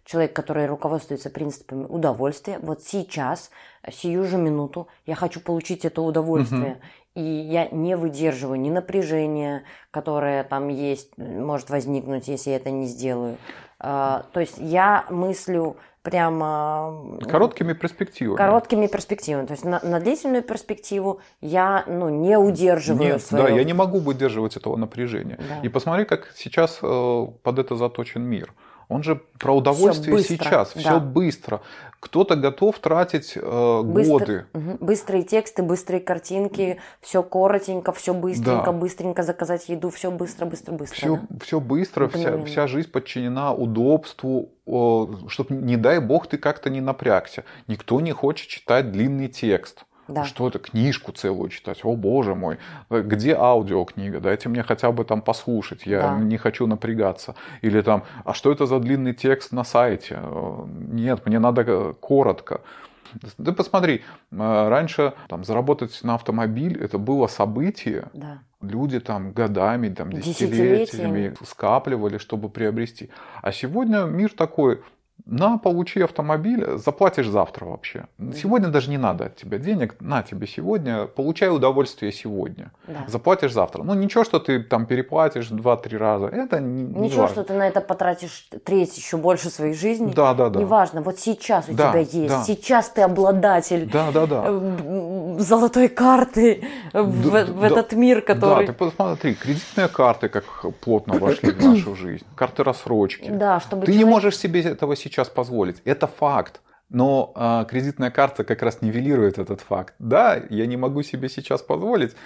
[0.05, 3.51] Человек, который руководствуется принципами удовольствия, вот сейчас,
[3.91, 6.81] сию же минуту, я хочу получить это удовольствие.
[7.15, 12.87] И я не выдерживаю ни напряжения, которое там есть, может возникнуть, если я это не
[12.87, 13.39] сделаю.
[13.81, 15.77] А, То есть я мыслю
[16.11, 18.37] прямо Короткими перспективами.
[18.37, 19.47] короткими перспективами.
[19.47, 23.75] То есть на, на длительную перспективу я ну, не удерживаю Нет, своё- да, я не
[23.75, 25.39] могу выдерживать этого напряжения.
[25.39, 25.61] Да.
[25.63, 28.53] И посмотри, как сейчас э, под это заточен мир.
[28.89, 30.81] Он же про удовольствие быстро, сейчас, да.
[30.81, 31.61] все быстро.
[32.01, 34.47] Кто-то готов тратить э, Быстро- годы.
[34.55, 34.77] Мгм.
[34.81, 38.73] Быстрые тексты, быстрые картинки, все коротенько, все быстренько, Да.
[38.73, 40.97] быстренько заказать еду, все быстро, быстро, быстро.
[40.97, 41.39] Все, да?
[41.45, 44.51] все быстро, вся, вся жизнь подчинена удобству,
[45.29, 47.45] чтобы, не дай бог, ты как-то не напрягся.
[47.67, 49.85] Никто не хочет читать длинный текст.
[50.09, 50.25] Да.
[50.25, 51.81] Что это, книжку целую читать?
[51.85, 52.59] О, боже мой.
[52.91, 54.21] Где аудиокнига?
[54.21, 55.87] Дайте мне хотя бы там послушать.
[55.87, 56.19] Я Да.
[56.19, 57.35] не хочу напрягаться.
[57.61, 60.19] Или там, а что это за длинный текст на сайте?
[60.23, 62.63] Э, Нет, мне надо э, коротко.
[63.43, 68.39] Ты посмотри, э, раньше там, заработать на автомобиль это было событие, Да.
[68.61, 70.85] Люди там годами, там, Десятилетиями.
[70.85, 73.09] десятилетиями скапливали, чтобы приобрести.
[73.41, 74.81] А сегодня мир такой,
[75.27, 78.07] на, получи автомобиль, заплатишь завтра вообще.
[78.35, 82.71] Сегодня даже не надо от тебя денег, на тебе сегодня, получай удовольствие сегодня.
[82.87, 83.05] Да.
[83.09, 83.83] Заплатишь завтра.
[83.83, 87.35] Ну ничего, что ты там переплатишь 2-3 раза, это не, не Ничего, важно.
[87.43, 90.13] что ты на это потратишь треть еще больше своей жизни.
[90.15, 90.61] Да, да, да.
[90.61, 92.43] Неважно, вот сейчас у Да, тебя есть, да.
[92.45, 94.45] сейчас ты обладатель Да, да, да.
[94.47, 97.67] э, золотой карты в, Да, в да.
[97.67, 98.67] этот мир, который...
[98.67, 100.45] Да, ты посмотри, кредитные карты как
[100.81, 103.29] плотно вошли в нашу жизнь, карты рассрочки.
[103.31, 105.83] Да, чтобы Ты не человек- можешь себе этого сейчас позволить.
[105.85, 106.61] Это факт.
[106.91, 109.95] Но а, кредитная карта как раз нивелирует этот факт.
[109.99, 112.17] Да, я не могу себе сейчас позволить,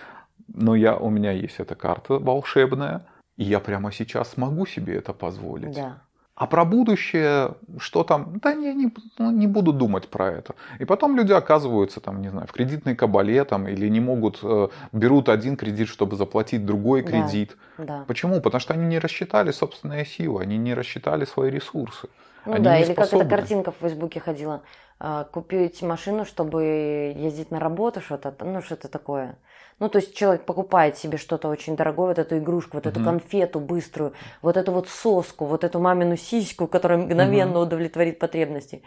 [0.46, 3.04] но я, у меня есть эта карта волшебная,
[3.36, 5.74] и я прямо сейчас могу себе это позволить.
[5.74, 6.02] Да.
[6.34, 10.54] А про будущее, что там, да я не, ну, не буду думать про это.
[10.78, 14.68] И потом люди оказываются там, не знаю, в кредитной кабале там, или не могут, э,
[14.92, 17.08] берут один кредит, чтобы заплатить другой Да.
[17.08, 17.56] кредит.
[17.78, 18.04] Да.
[18.08, 18.40] Почему?
[18.40, 22.08] Потому что они не рассчитали собственные силы, они не рассчитали свои ресурсы.
[22.44, 23.24] Ну Они да, или как эта способны.
[23.24, 24.62] картинка в Фейсбуке ходила.
[24.98, 29.36] а, Купить машину, чтобы ездить на работу, что-то, ну что-то такое.
[29.78, 33.04] Ну, то есть человек покупает себе что-то очень дорогое, вот эту игрушку, вот эту Мгм.
[33.04, 38.82] конфету быструю, вот эту вот соску, вот эту мамину сиську, которая мгновенно удовлетворит потребности.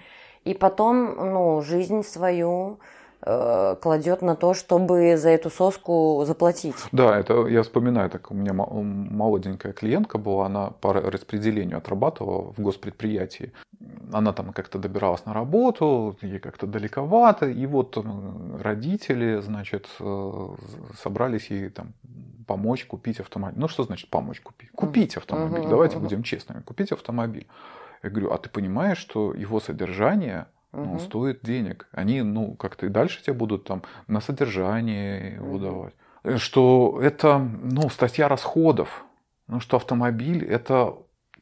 [0.45, 2.79] И потом, ну, жизнь свою
[3.81, 6.75] кладет на то, чтобы за эту соску заплатить.
[6.91, 12.53] Да, это я вспоминаю, так у меня мо- молоденькая клиентка была, она по распределению отрабатывала
[12.55, 13.51] в госпредприятии.
[14.13, 17.97] Она там как-то добиралась на работу, ей как-то далековато, и вот
[18.61, 20.47] родители, значит, э,
[21.01, 21.93] собрались ей там
[22.47, 23.59] помочь купить автомобиль.
[23.59, 24.69] Ну, что значит помочь купить?
[24.71, 25.67] Купить автомобиль.
[25.67, 26.61] Давайте будем честными.
[26.61, 27.47] Купить автомобиль.
[28.03, 30.99] Я говорю, а ты понимаешь, что его содержание ну, Мгм.
[30.99, 31.87] стоит денег.
[31.91, 35.61] Они, ну, как-то и дальше тебе будут там на содержание его Мгм.
[35.63, 35.93] давать.
[36.23, 39.05] Э, Что это, ну, статья расходов.
[39.47, 40.93] Ну, что автомобиль это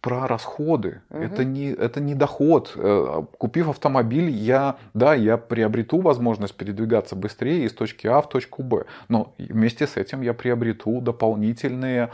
[0.01, 1.01] про расходы.
[1.09, 1.21] Мгм.
[1.23, 2.73] Это, не, это не доход.
[2.75, 8.63] Э, Купив автомобиль, я, да, я приобрету возможность передвигаться быстрее из точки А в точку
[8.63, 8.83] Б.
[9.07, 12.09] Но вместе с этим я приобрету дополнительные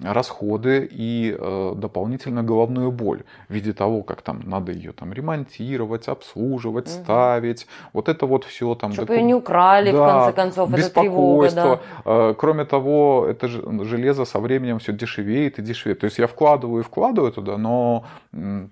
[0.00, 6.08] расходы и э, дополнительную головную боль в виде того, как там надо ее там ремонтировать,
[6.08, 7.04] обслуживать, Мгм.
[7.04, 7.66] ставить.
[7.92, 8.92] Вот это вот все там.
[8.92, 11.80] Чтобы доку- ее не украли, в Да, конце концов, это тревога, беспокойство.
[12.04, 12.10] да.
[12.30, 16.00] Э, Кроме того, это же- железо со временем все дешевеет и дешевеет.
[16.00, 18.04] То есть я вкладываю и вкладываю туда, но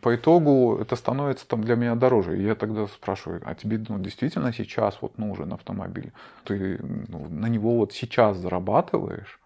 [0.01, 2.39] по итогу это становится там для меня дороже.
[2.39, 6.13] И я тогда спрашиваю, а тебе ну, действительно сейчас вот нужен автомобиль?
[6.45, 6.79] Ты
[7.09, 9.39] ну, на него вот сейчас зарабатываешь?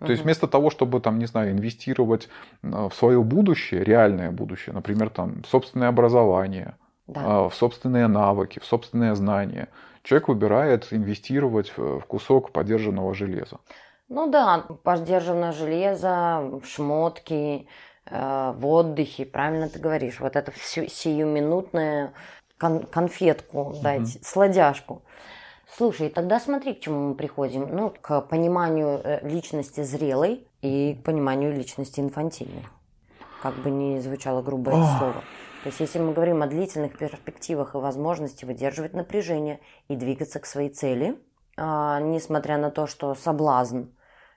[0.00, 2.28] То есть вместо того, чтобы там, не знаю, инвестировать
[2.62, 6.76] э, в свое будущее, реальное будущее, например, там в собственное образование,
[7.06, 7.20] Да.
[7.24, 9.68] а, в собственные навыки, в собственные знания,
[10.02, 13.58] человек выбирает инвестировать в кусок подержанного железа.
[14.08, 17.66] Ну да, поддержанное железо, шмотки,
[18.06, 20.20] э, в отдыхе, правильно ты говоришь.
[20.20, 22.12] Вот это всю сиюминутную
[22.58, 25.02] кон- конфетку дать, сладяшку.
[25.76, 27.68] Слушай, тогда смотри, к чему мы приходим.
[27.74, 32.66] Ну, к пониманию э, личности зрелой и к пониманию личности инфантильной.
[33.42, 34.98] Как бы ни звучало грубое Ох.
[34.98, 35.24] слово.
[35.62, 40.46] То есть, если мы говорим о длительных перспективах и возможности выдерживать напряжение и двигаться к
[40.46, 41.16] своей цели,
[41.56, 43.84] а, несмотря на то, что соблазн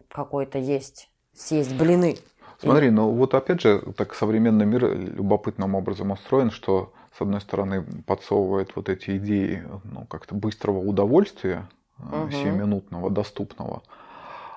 [0.09, 2.17] какой-то есть, съесть блины.
[2.59, 7.83] Смотри, ну вот опять же, так современный мир любопытным образом устроен, что с одной стороны
[8.05, 12.31] подсовывает вот эти идеи ну, как-то быстрого удовольствия, Мгм.
[12.31, 13.81] сиюминутного, доступного,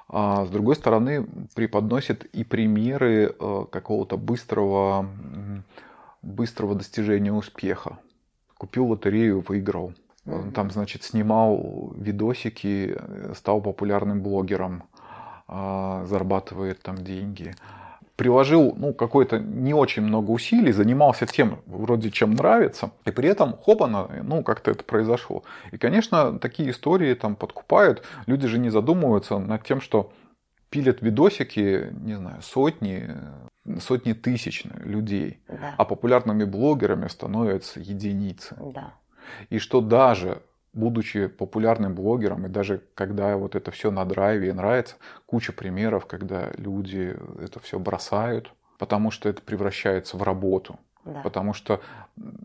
[0.08, 5.06] а с другой стороны преподносит и примеры э, какого-то быстрого,
[6.20, 7.98] быстрого достижения успеха.
[8.58, 9.94] Купил лотерею, выиграл.
[10.26, 10.52] Мгм.
[10.52, 14.82] Там, значит, снимал видосики, э, стал популярным блогером,
[15.48, 17.54] а, зарабатывает там деньги.
[18.20, 23.56] Приложил ну, какое-то не очень много усилий, занимался тем, вроде чем нравится, и при этом
[23.56, 25.42] хопана, ну, как-то это произошло.
[25.72, 28.02] И, конечно, такие истории там подкупают.
[28.26, 30.12] Люди же не задумываются над тем, что
[30.68, 33.08] пилят видосики, не знаю, сотни,
[33.80, 35.74] сотни тысяч людей, Да.
[35.78, 38.54] а популярными блогерами становятся единицы.
[38.74, 38.92] Да.
[39.48, 40.42] И что даже
[40.72, 44.96] будучи популярным блогером, и даже когда вот это все на драйве и нравится,
[45.26, 50.78] куча примеров, когда люди это все бросают, потому что это превращается в работу.
[51.04, 51.22] Да.
[51.22, 51.80] Потому что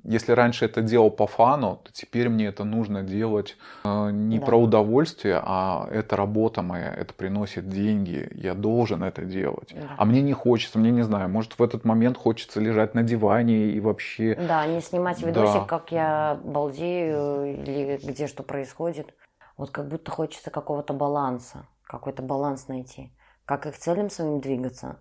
[0.03, 4.45] если раньше это делал по фану, то теперь мне это нужно делать э, не Да.
[4.45, 9.73] про удовольствие, а это работа моя, это приносит деньги, я должен это делать.
[9.75, 9.95] Да.
[9.97, 13.71] А мне не хочется, мне не знаю, может в этот момент хочется лежать на диване
[13.71, 14.35] и вообще...
[14.35, 15.65] Да, не снимать видосик, Да.
[15.65, 19.13] как я балдею или где что происходит.
[19.57, 23.11] Вот как будто хочется какого-то баланса, какой-то баланс найти.
[23.45, 24.97] Как и к целям своим двигаться.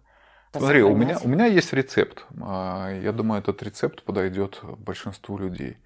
[0.59, 2.27] Смотри, у меня, у меня есть рецепт.
[2.41, 5.79] А, Я думаю, этот рецепт подойдет большинству людей.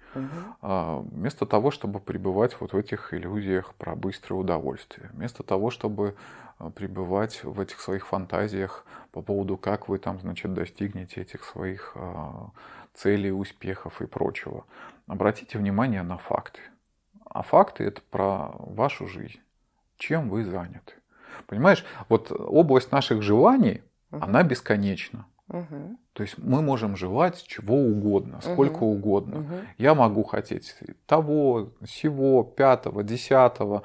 [0.61, 6.15] А, Вместо того, чтобы пребывать вот в этих иллюзиях про быстрое удовольствие, вместо того, чтобы
[6.57, 11.95] а, пребывать в этих своих фантазиях по поводу, как вы там, значит, достигнете этих своих
[12.93, 14.65] целей, успехов и прочего,
[15.07, 16.59] обратите внимание на факты.
[17.25, 19.39] А факты это про вашу жизнь.
[19.97, 20.93] Чем вы заняты?
[21.47, 23.81] Понимаешь, вот область наших желаний,
[24.11, 24.23] Мгм.
[24.23, 25.25] она бесконечна.
[25.47, 25.97] Мгм.
[26.13, 28.83] То есть мы можем желать чего угодно, сколько Мгм.
[28.83, 29.39] угодно.
[29.39, 29.67] Мгм.
[29.77, 33.83] Я могу хотеть того, сего, пятого, десятого.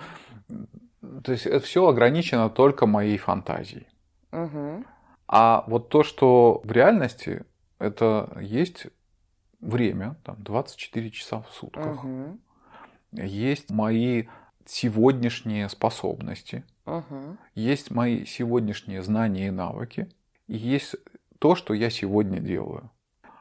[1.23, 3.87] То есть это все ограничено только моей фантазией.
[4.33, 4.85] Мгм.
[5.27, 7.45] А вот то, что в реальности,
[7.79, 8.87] это есть
[9.61, 12.05] время, там 24 часа в сутках.
[12.05, 12.41] Мгм.
[13.13, 14.25] Есть мои
[14.67, 17.39] сегодняшние способности, Мгм.
[17.55, 20.09] есть мои сегодняшние знания и навыки,
[20.47, 20.97] и есть
[21.39, 22.91] то, что я сегодня делаю.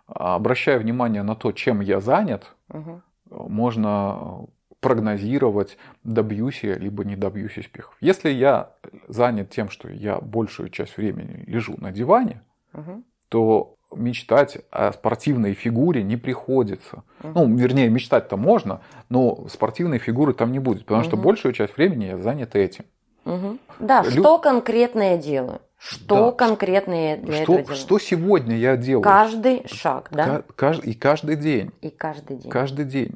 [0.07, 3.01] Обращая внимание на то, чем я занят, Мгм.
[3.29, 4.47] можно
[4.79, 7.95] прогнозировать, добьюсь я, либо не добьюсь успехов.
[8.01, 8.73] Если я
[9.07, 12.41] занят тем, что я большую часть времени лежу на диване,
[12.73, 13.05] Мгм.
[13.29, 17.03] то мечтать о спортивной фигуре не приходится.
[17.21, 17.33] Мгм.
[17.35, 21.25] Ну, вернее, мечтать-то можно, но спортивной фигуры там не будет, потому что Мгм.
[21.25, 22.85] большую часть времени я занят этим.
[23.25, 23.59] Мгм.
[23.79, 25.61] Да, Лю- что конкретно я делаю?
[25.77, 26.31] Что Да.
[26.31, 27.75] конкретно я для этого Что, делаю?
[27.75, 29.03] что сегодня я делаю?
[29.03, 30.25] Каждый шаг, да?
[30.25, 31.71] Ка- кажд- И каждый день.
[31.81, 32.49] И каждый день.
[32.51, 33.11] Каждый день.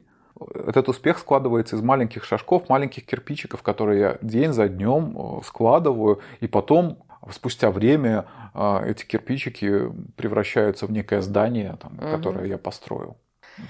[0.68, 6.20] Этот успех складывается из маленьких шажков, маленьких кирпичиков, которые я день за днем э, складываю,
[6.42, 7.00] и потом
[7.32, 12.12] спустя время э, эти кирпичики превращаются в некое здание, там, Мгм.
[12.16, 13.18] которое я построил.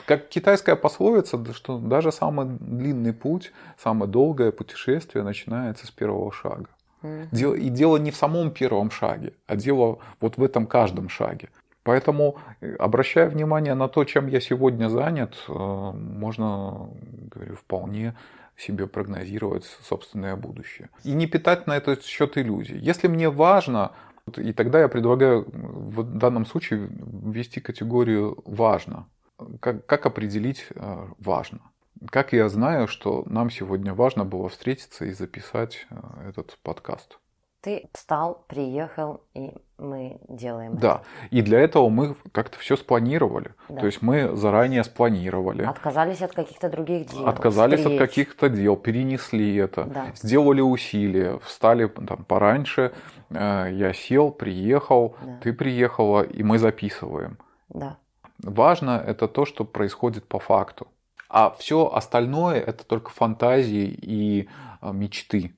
[0.05, 6.65] Как китайская пословица, что даже самый длинный путь, самое долгое путешествие начинается с первого шага.
[7.31, 11.49] Дело- И дело не в самом первом шаге, а дело вот в этом каждом шаге.
[11.83, 16.89] Поэтому, э, обращая внимание на то, чем я сегодня занят, э, можно,
[17.35, 18.13] говорю, вполне
[18.57, 20.89] себе прогнозировать собственное будущее.
[21.03, 22.77] И не питать на этот счет иллюзий.
[22.77, 23.91] Если мне важно,
[24.35, 29.07] и тогда я предлагаю в данном случае ввести категорию «важно».
[29.59, 31.59] Как, как определить э, «важно»?
[32.09, 37.19] Как я знаю, что нам сегодня важно было встретиться и записать э, этот подкаст?
[37.61, 41.01] Ты встал, приехал, и мы делаем Да,
[41.31, 43.51] и для этого мы как-то все спланировали.
[43.69, 43.79] Да.
[43.81, 45.71] То есть мы заранее спланировали, это.
[45.71, 47.27] Отказались от каких-то других дел.
[47.27, 47.99] отказались встреч.
[48.01, 50.05] от каких-то дел, перенесли это, Да.
[50.15, 52.93] сделали усилия, встали там пораньше,
[53.29, 55.39] э, я сел, приехал, Да.
[55.41, 57.37] ты приехала, и мы записываем.
[57.69, 57.97] Да.
[58.39, 60.87] Важно это то, что происходит по факту.
[61.29, 64.47] А все остальное это только фантазии и
[64.81, 65.53] э, мечты.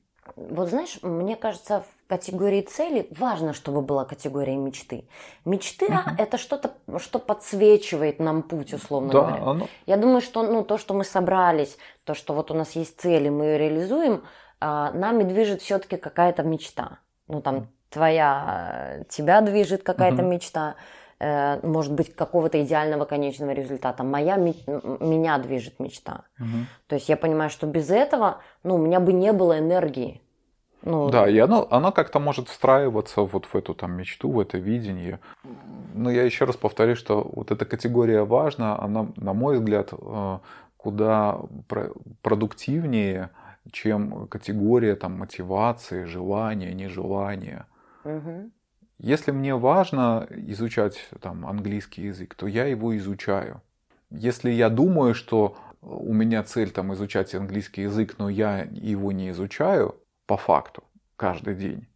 [0.47, 5.05] Вот знаешь, мне кажется, в категории цели важно, чтобы была категория мечты.
[5.43, 6.15] Мечты Мгм.
[6.17, 9.43] это что-то, что подсвечивает нам путь, условно Да, говоря.
[9.43, 12.99] оно- Я думаю, что ну, то, что мы собрались, то, что вот у нас есть
[13.01, 14.23] цели, мы ее реализуем,
[14.61, 16.99] а, нами движет все-таки какая-то мечта.
[17.27, 20.31] Ну, там, твоя, тебя движет какая-то Мгм.
[20.31, 20.75] мечта,
[21.19, 24.03] э, может быть, какого-то идеального конечного результата.
[24.03, 26.23] Моя, меня движет мечта.
[26.37, 26.67] Мгм.
[26.87, 30.21] То есть я понимаю, что без этого, ну, у меня бы не было энергии.
[30.81, 34.57] Ну, Да, и оно, оно как-то может встраиваться вот в эту там мечту, в это
[34.57, 35.19] видение.
[35.93, 40.39] Но я еще раз повторю, что вот эта категория важна, она, на мой взгляд, э,
[40.77, 43.29] куда про- продуктивнее,
[43.71, 47.65] чем категория там мотивации, желания, нежелания.
[48.03, 48.51] мгм.
[48.99, 53.61] Если мне важно изучать там английский язык, то я его изучаю.
[54.09, 59.29] Если я думаю, что у меня цель там изучать английский язык, но я его не
[59.29, 59.95] изучаю
[60.29, 60.83] по факту
[61.15, 61.87] каждый день,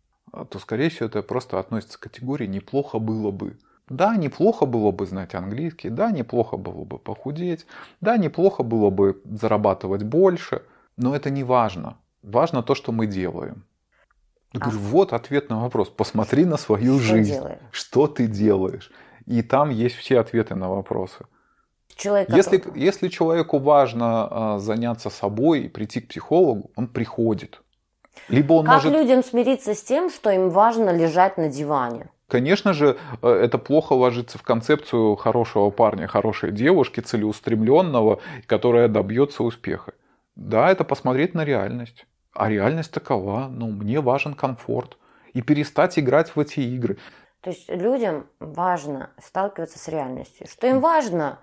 [0.50, 3.58] то, скорее всего, это просто относится к категории «неплохо было бы».
[3.90, 7.68] Да, неплохо было бы знать английский, да, неплохо было бы похудеть,
[8.02, 10.64] да, неплохо было бы зарабатывать больше,
[10.98, 11.98] но это не важно.
[12.24, 13.66] Важно то, что мы делаем.
[14.54, 15.90] Я говорю, вот ответ на вопрос.
[15.90, 17.34] Посмотри на свою Что жизнь.
[17.34, 17.60] делаешь?
[17.72, 18.92] Что ты делаешь?
[19.28, 21.26] И там есть все ответы на вопросы.
[21.96, 27.63] Человек, Если, который- если человеку важно а, заняться собой и прийти к психологу, он приходит.
[28.30, 28.94] Либо он Как может...
[28.94, 32.08] людям смириться с тем, что им важно лежать на диване?
[32.28, 39.44] Конечно же, э, это плохо ложится в концепцию хорошего парня, хорошей девушки, целеустремленного, которая добьется
[39.44, 39.94] успеха.
[40.36, 42.06] Да, это посмотреть на реальность.
[42.34, 44.98] А реальность такова, ну, мне важен комфорт.
[45.34, 46.98] И перестать играть в эти игры.
[47.44, 50.48] То есть людям важно сталкиваться с реальностью.
[50.50, 51.40] Что им важно?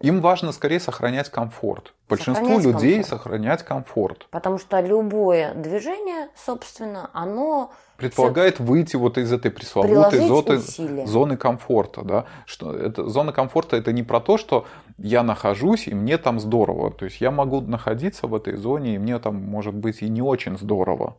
[0.00, 1.94] Им важно скорее сохранять комфорт.
[2.08, 3.08] Большинству Сохранять людей комфорт.
[3.22, 4.26] сохранять комфорт.
[4.32, 11.06] Потому что любое движение, собственно, оно Предполагает выйти вот из этой пресловутой зоны, усилия.
[11.06, 12.02] зоны комфорта.
[12.02, 12.24] Да?
[12.44, 14.66] Что это, зона комфорта это не про то, что
[14.98, 16.90] я нахожусь, и мне там здорово.
[16.90, 20.22] То есть я могу находиться в этой зоне, и мне там может быть и не
[20.22, 21.16] очень здорово.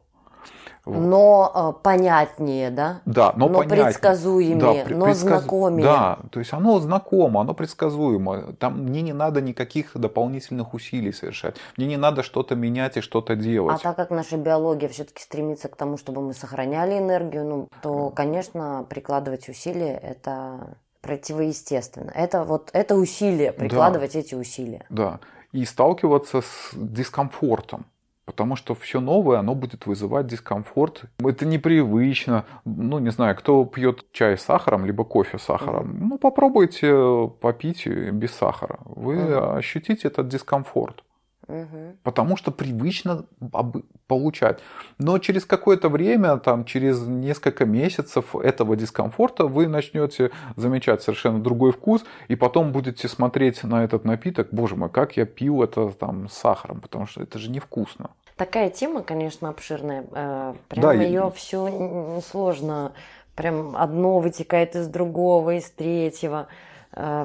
[0.87, 0.97] Вот.
[1.01, 3.01] но э, понятнее, да?
[3.05, 3.85] Да, но, но понятнее.
[3.85, 5.83] предсказуемее, при- но предсказ- знакомее.
[5.85, 8.53] Да, то есть оно знакомо, оно предсказуемо.
[8.59, 11.57] Там мне не надо никаких дополнительных усилий совершать.
[11.77, 13.81] Мне не надо что-то менять и что-то А делать.
[13.81, 18.85] так как наша биология все-таки стремится к тому, чтобы мы сохраняли энергию, ну, то, конечно,
[18.89, 22.11] прикладывать усилия это противоестественно.
[22.15, 24.85] Это вот это усилие, прикладывать эти усилия.
[24.89, 25.19] Да.
[25.51, 27.85] И сталкиваться с дискомфортом.
[28.27, 31.03] Потому что все новое, оно будет вызывать дискомфорт.
[31.19, 32.43] Это непривычно.
[32.65, 36.09] Ну, не знаю, кто пьет чай с сахаром, либо кофе с сахаром.
[36.09, 38.79] Ну, попробуйте попить без сахара.
[38.83, 41.05] Вы ощутите этот дискомфорт.
[41.47, 41.97] Мгм.
[42.03, 43.25] Потому что привычно
[44.07, 44.59] получать.
[44.97, 51.71] Но через какое-то время, там, через несколько месяцев этого дискомфорта вы начнете замечать совершенно другой
[51.71, 56.29] вкус, и потом будете смотреть на этот напиток, боже мой, как я пил это там
[56.29, 58.09] с сахаром, потому что это же невкусно.
[58.35, 60.05] Такая тема, конечно, обширная.
[60.11, 62.91] Э, Прям Да, и- ее все сложно.
[63.35, 66.47] Прям одно вытекает из другого, из третьего.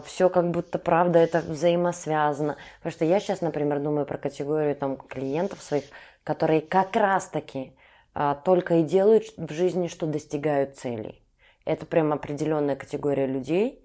[0.04, 2.56] Все как будто, правда, это взаимосвязано.
[2.78, 5.84] Потому что я сейчас, например, думаю про категорию там, клиентов своих,
[6.24, 7.72] которые как раз-таки
[8.14, 11.22] а, только и делают в жизни, что достигают целей.
[11.64, 13.78] Это прям определенная категория людей.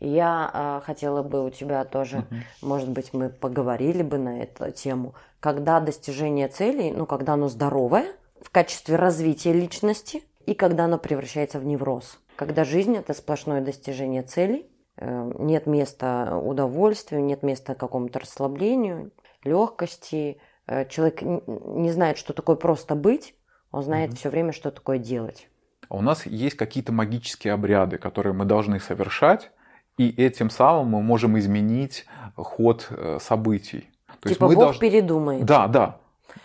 [0.00, 2.24] Я а, хотела бы у тебя тоже,
[2.62, 8.06] может быть, мы поговорили бы на эту тему, когда достижение целей, ну, когда оно здоровое,
[8.40, 12.18] в качестве развития личности, и когда оно превращается в невроз.
[12.36, 19.10] Когда жизнь– это сплошное достижение целей, э, нет места удовольствию, нет места какому-то расслаблению,
[19.44, 20.38] легкости.
[20.66, 23.34] Э, Человек не знает, что такое просто быть,
[23.70, 25.48] он знает все время, что такое делать.
[25.88, 29.50] А у нас есть какие-то магические обряды, которые мы должны совершать,
[29.98, 33.88] и этим самым мы можем изменить ход э, событий.
[34.20, 35.44] То типа Бог должны- передумает.
[35.44, 36.00] Да, да.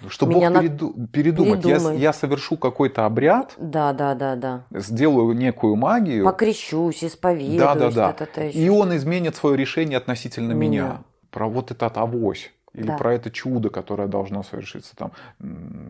[0.08, 1.66] Что Меня Бог на- переду- передумает.
[1.66, 2.00] Я, передумает.
[2.00, 4.64] я совершу какой-то обряд, Да, да, да, да.
[4.72, 6.26] сделаю некую магию.
[6.26, 7.60] Покрещусь, исповедуюсь.
[7.60, 8.08] да, да, да.
[8.14, 10.72] та-та-та, И он изменит свое решение относительно меня.
[10.84, 11.02] Меня.
[11.30, 12.52] Про вот этот авось.
[12.74, 12.98] Или Да.
[12.98, 14.96] про это чудо, которое должно совершиться.
[14.96, 15.12] Там,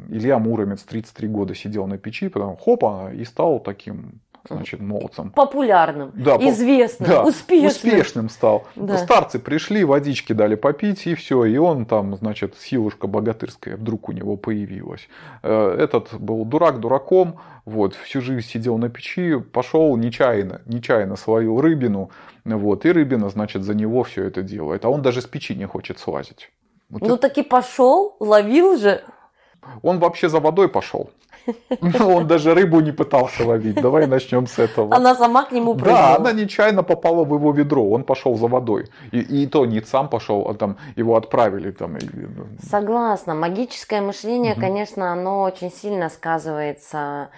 [0.10, 4.20] Илья Муромец 33 года сидел на печи, потом хопа, и стал таким,
[4.50, 5.32] значит, молодцем.
[5.32, 7.68] Популярным, Да, известным, Да, успешным.
[7.68, 8.68] успешным стал.
[8.76, 8.98] Да.
[8.98, 11.46] Старцы пришли, водички дали попить, и все.
[11.46, 15.08] И он там, значит, силушка богатырская вдруг у него появилась.
[15.44, 21.62] Э, Этот был дурак дураком, вот, всю жизнь сидел на печи, пошел нечаянно, нечаянно свою
[21.62, 22.10] рыбину,
[22.44, 24.86] вот, и рыбина, значит, за него все это делает.
[24.86, 26.52] А он даже с печи не хочет слазить.
[26.90, 29.04] Вот Ну таки пошел, ловил же.
[29.84, 31.12] Он вообще за водой пошел.
[32.00, 33.76] Он даже рыбу не пытался ловить.
[33.82, 34.96] Давай начнем с этого.
[34.96, 36.16] Она сама к нему Да, прыгнула.
[36.16, 38.90] она нечаянно попала в его ведро, он пошел за водой.
[39.12, 41.72] И, и то не сам пошел, а там его отправили.
[41.72, 43.34] Там, ну, Согласна.
[43.36, 47.30] Магическое мышление, конечно, оно очень сильно сказывается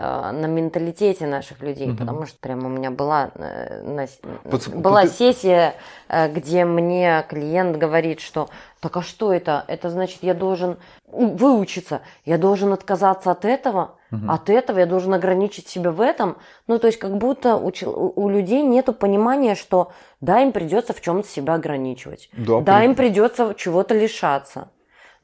[0.00, 4.06] на менталитете наших людей, потому что прям у меня была, э, на
[4.44, 5.74] Пац- была ты- сессия,
[6.08, 8.48] э, где мне клиент говорит, что
[8.80, 9.64] так а что это?
[9.66, 10.76] Это значит, я должен
[11.10, 13.96] выучиться, я должен отказаться от этого,
[14.28, 16.36] от этого я должен ограничить себя в этом.
[16.66, 19.90] Ну, то есть как будто у, у- у людей нет понимания, что
[20.20, 22.30] да, им придется в чем-то себя ограничивать.
[22.32, 24.68] Да, да при- им придется чего-то лишаться.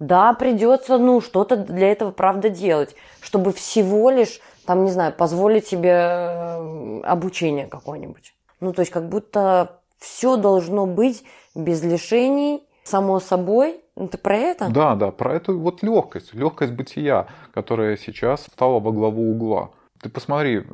[0.00, 5.66] Да, придется, ну, что-то для этого, правда, делать, чтобы всего лишь, там, не знаю, позволить
[5.66, 8.34] себе э, обучение какое-нибудь.
[8.60, 13.80] Ну, то есть, как будто все должно быть без лишений, само собой.
[13.96, 14.68] Ну, ты про это?
[14.70, 19.70] Да, да, про эту вот легкость, легкость бытия, которая сейчас стала во главу угла.
[20.02, 20.64] Ты посмотри,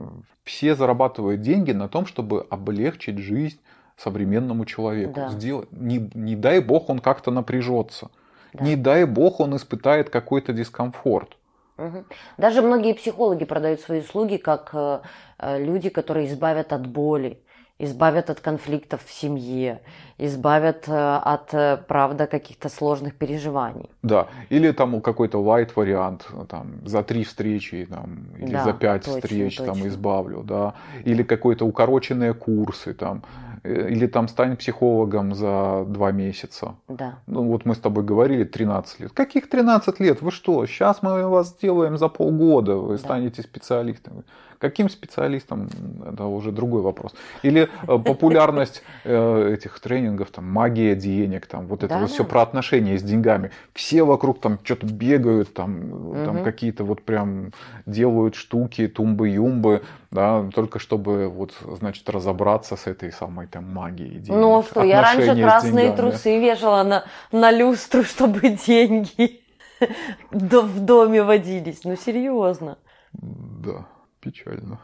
[0.45, 3.61] все зарабатывают деньги на том, чтобы облегчить жизнь
[3.97, 5.13] современному человеку.
[5.15, 5.29] Да.
[5.31, 8.11] Сделать, не, не дай бог он как-то напряжется.
[8.53, 8.65] Да.
[8.65, 11.37] Не дай бог он испытает какой-то дискомфорт.
[11.81, 12.05] Угу.
[12.39, 15.01] Даже многие психологи продают свои услуги как э,
[15.39, 17.39] э, люди, которые избавят от боли,
[17.79, 19.81] избавят от конфликтов в семье,
[20.19, 23.89] избавят э, от, правда, каких-то сложных переживаний.
[24.03, 29.05] Да, или там какой-то light вариант, там, за три встречи, там, или да, за пять
[29.05, 29.75] точно, встреч, точно.
[29.75, 30.75] там, избавлю, да,
[31.07, 36.77] или какой-то укороченные курсы, там, Э, или там стань психологом за два месяца.
[36.89, 37.19] Да.
[37.27, 39.13] Ну вот мы с тобой говорили 13 лет.
[39.13, 40.23] Каких 13 лет?
[40.23, 40.67] Вы что?
[40.67, 42.99] Сейчас мы вас сделаем за полгода, вы да.
[42.99, 44.25] станете специалистом.
[44.61, 45.71] Каким специалистом?
[46.07, 47.15] Это уже другой вопрос.
[47.43, 52.25] Или э, популярность э, этих тренингов, там, магия денег, там, вот это да, вот все
[52.25, 53.53] про отношения с деньгами.
[53.73, 56.25] Все вокруг там что-то бегают, там, угу.
[56.27, 57.53] там какие-то вот прям
[57.87, 64.39] делают штуки, тумбы-юмбы, да, только чтобы вот, значит, разобраться с этой самой там магией денег.
[64.39, 69.41] Ну что, я раньше красные трусы вешала на, на люстру, чтобы деньги
[70.31, 71.81] в доме водились.
[71.85, 72.77] Ну серьезно.
[73.15, 73.87] Да
[74.21, 74.79] печально.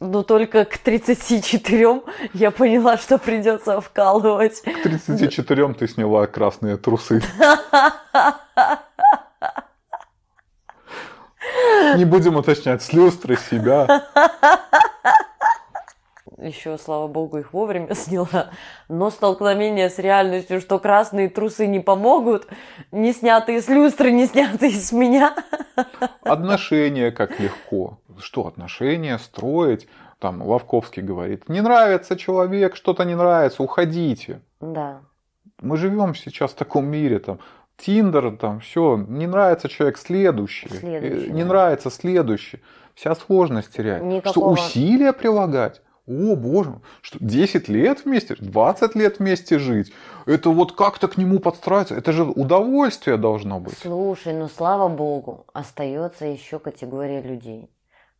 [0.00, 4.60] Но только к 34 я поняла, что придется вкалывать.
[4.62, 7.22] К 34 ты сняла красные трусы.
[11.96, 14.06] Не будем уточнять, с люстры себя
[16.46, 18.50] еще, слава богу, их вовремя сняла.
[18.88, 22.46] Но столкновение с реальностью, что красные трусы не помогут,
[22.92, 25.34] не снятые с люстры, не снятые с меня.
[26.22, 27.98] Отношения как легко.
[28.18, 29.88] Что отношения строить?
[30.20, 34.40] Там Лавковский говорит, не нравится человек, что-то не нравится, уходите.
[34.60, 35.00] Да.
[35.60, 37.40] Мы живем сейчас в таком мире, там,
[37.76, 40.68] Тиндер, там, все, не нравится человек, следующий.
[40.68, 41.48] следующий не да.
[41.48, 42.62] нравится, следующий.
[42.94, 44.04] Вся сложность теряет.
[44.04, 44.56] Никакого...
[44.56, 45.82] Что усилия прилагать?
[46.06, 49.92] О, боже, что 10 лет вместе, 20 лет вместе жить.
[50.26, 51.94] Это вот как-то к нему подстраиваться.
[51.94, 53.78] Это же удовольствие должно быть.
[53.78, 57.70] Слушай, ну слава богу, остается еще категория людей,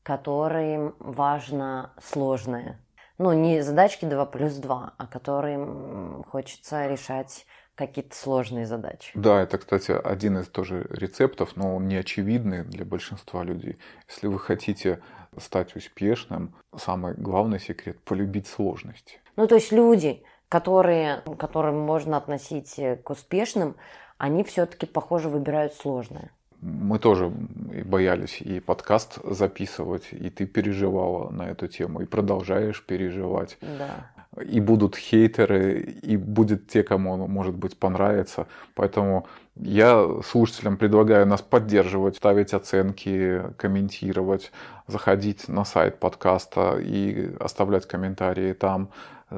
[0.03, 2.81] которым важно сложное.
[3.19, 9.11] Ну, не задачки 2 плюс 2, а которым хочется решать какие-то сложные задачи.
[9.15, 13.79] Да, это, кстати, один из тоже рецептов, но он не очевидный для большинства людей.
[14.09, 15.01] Если вы хотите
[15.41, 19.21] стать успешным, самый главный секрет– полюбить сложности.
[19.37, 23.77] Ну, то есть люди, которые, которым можно относить к успешным,
[24.19, 26.31] они все-таки, похоже, выбирают сложное.
[26.61, 33.59] Мы тоже боялись и подкаст записывать, и ты переживала на эту тему, и продолжаешь переживать.
[33.61, 34.11] Да
[34.43, 38.47] и будут хейтеры, и будет те, кому, может быть, понравится.
[38.75, 39.27] Поэтому
[39.57, 44.51] я слушателям предлагаю нас поддерживать, ставить оценки, комментировать,
[44.89, 48.91] заходить на сайт подкаста и оставлять комментарии там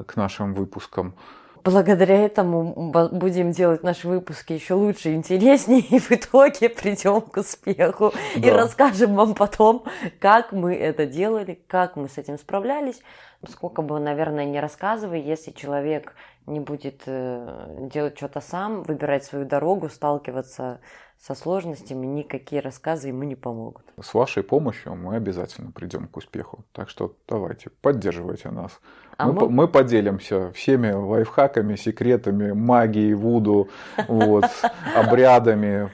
[0.07, 1.15] к нашим выпускам.
[1.67, 8.13] Благодаря этому будем делать наши выпуски еще лучше интереснее, и в итоге придем к успеху.
[8.37, 8.49] Да.
[8.49, 9.85] И расскажем вам потом,
[10.21, 13.03] как мы это делали, как мы с этим справлялись
[13.49, 16.15] сколько бы, наверное, не рассказывай, если человек
[16.47, 20.81] не будет э, делать что-то сам, выбирать свою дорогу, сталкиваться
[21.21, 23.85] со сложностями, никакие рассказы ему не помогут.
[24.01, 26.65] С вашей помощью мы обязательно придем к успеху.
[26.73, 28.81] Так что давайте, поддерживайте нас.
[29.17, 29.49] А мы, мы...
[29.49, 33.69] мы поделимся всеми лайфхаками, секретами, магией, вуду,
[34.09, 34.45] вот,
[34.95, 35.91] обрядами,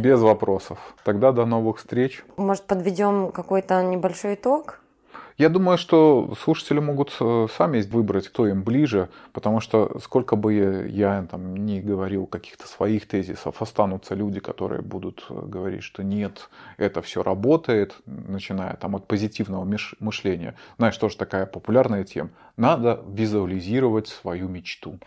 [0.00, 0.78] без вопросов.
[1.04, 2.24] Тогда до новых встреч.
[2.36, 4.80] Может, подведем какой-то небольшой итог?
[5.36, 10.86] Я думаю, что слушатели могут э, сами выбрать, кто им ближе, потому что сколько бы
[10.88, 16.48] я там не говорил каких-то своих тезисов, останутся люди, которые будут э, говорить, что нет,
[16.76, 19.68] это все работает, начиная там от позитивного
[19.98, 20.54] мышления.
[20.78, 22.30] Знаешь, тоже такая популярная тема.
[22.56, 25.00] Надо визуализировать свою мечту.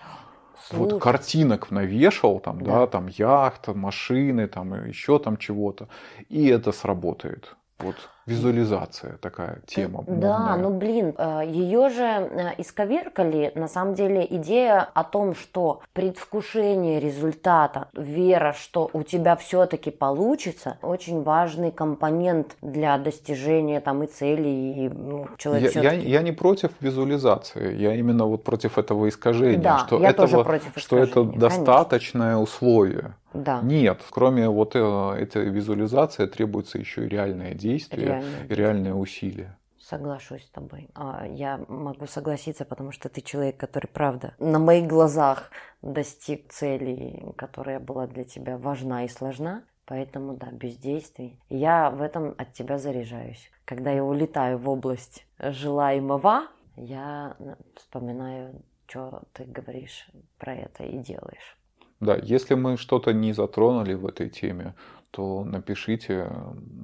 [0.68, 0.92] Слушай.
[0.92, 2.80] Вот картинок навешал, там, да.
[2.80, 5.88] да, там яхта, машины, там еще там чего-то,
[6.28, 7.56] и это сработает.
[7.80, 10.04] Вот визуализация такая тема.
[10.08, 10.58] Да, модная.
[10.58, 17.00] ну блин, э, ее же э, исковеркали, на самом деле, идея о том, что предвкушение
[17.00, 24.86] результата, вера, что у тебя все-таки получится, очень важный компонент для достижения там и целей,
[24.86, 29.62] и ну, человек я, я, я не против визуализации, я именно вот против этого искажения,
[29.62, 32.42] да, что, этого, что это достаточное конечно.
[32.42, 33.14] условие.
[33.38, 33.62] Да.
[33.62, 39.58] Нет, кроме вот э, этой визуализации требуется еще и реальное действие, реальное, и реальные усилия.
[39.80, 40.90] Соглашусь с тобой.
[40.96, 47.24] А, я могу согласиться, потому что ты человек, который, правда, на моих глазах достиг цели,
[47.38, 49.64] которая была для тебя важна и сложна.
[49.86, 51.40] Поэтому, да, бездействий.
[51.48, 53.50] Я в этом от тебя заряжаюсь.
[53.64, 57.38] Когда я улетаю в область желаемого, я
[57.76, 61.57] вспоминаю, что ты говоришь про это и делаешь.
[62.00, 64.76] Да, если мы что-то не затронули в этой теме,
[65.12, 66.30] то напишите,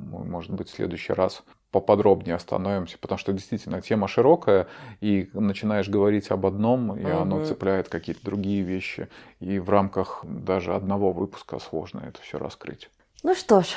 [0.10, 4.68] мы, может быть, в следующий раз поподробнее остановимся, потому что действительно тема широкая,
[5.02, 7.22] и начинаешь говорить об одном, и угу.
[7.22, 9.10] оно цепляет какие-то другие вещи,
[9.40, 12.90] и в рамках даже одного выпуска сложно это все раскрыть.
[13.24, 13.68] Ну что ж,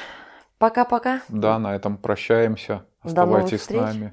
[0.58, 1.22] пока-пока.
[1.28, 2.84] Да, на этом прощаемся.
[3.00, 4.12] Оставайтесь с нами.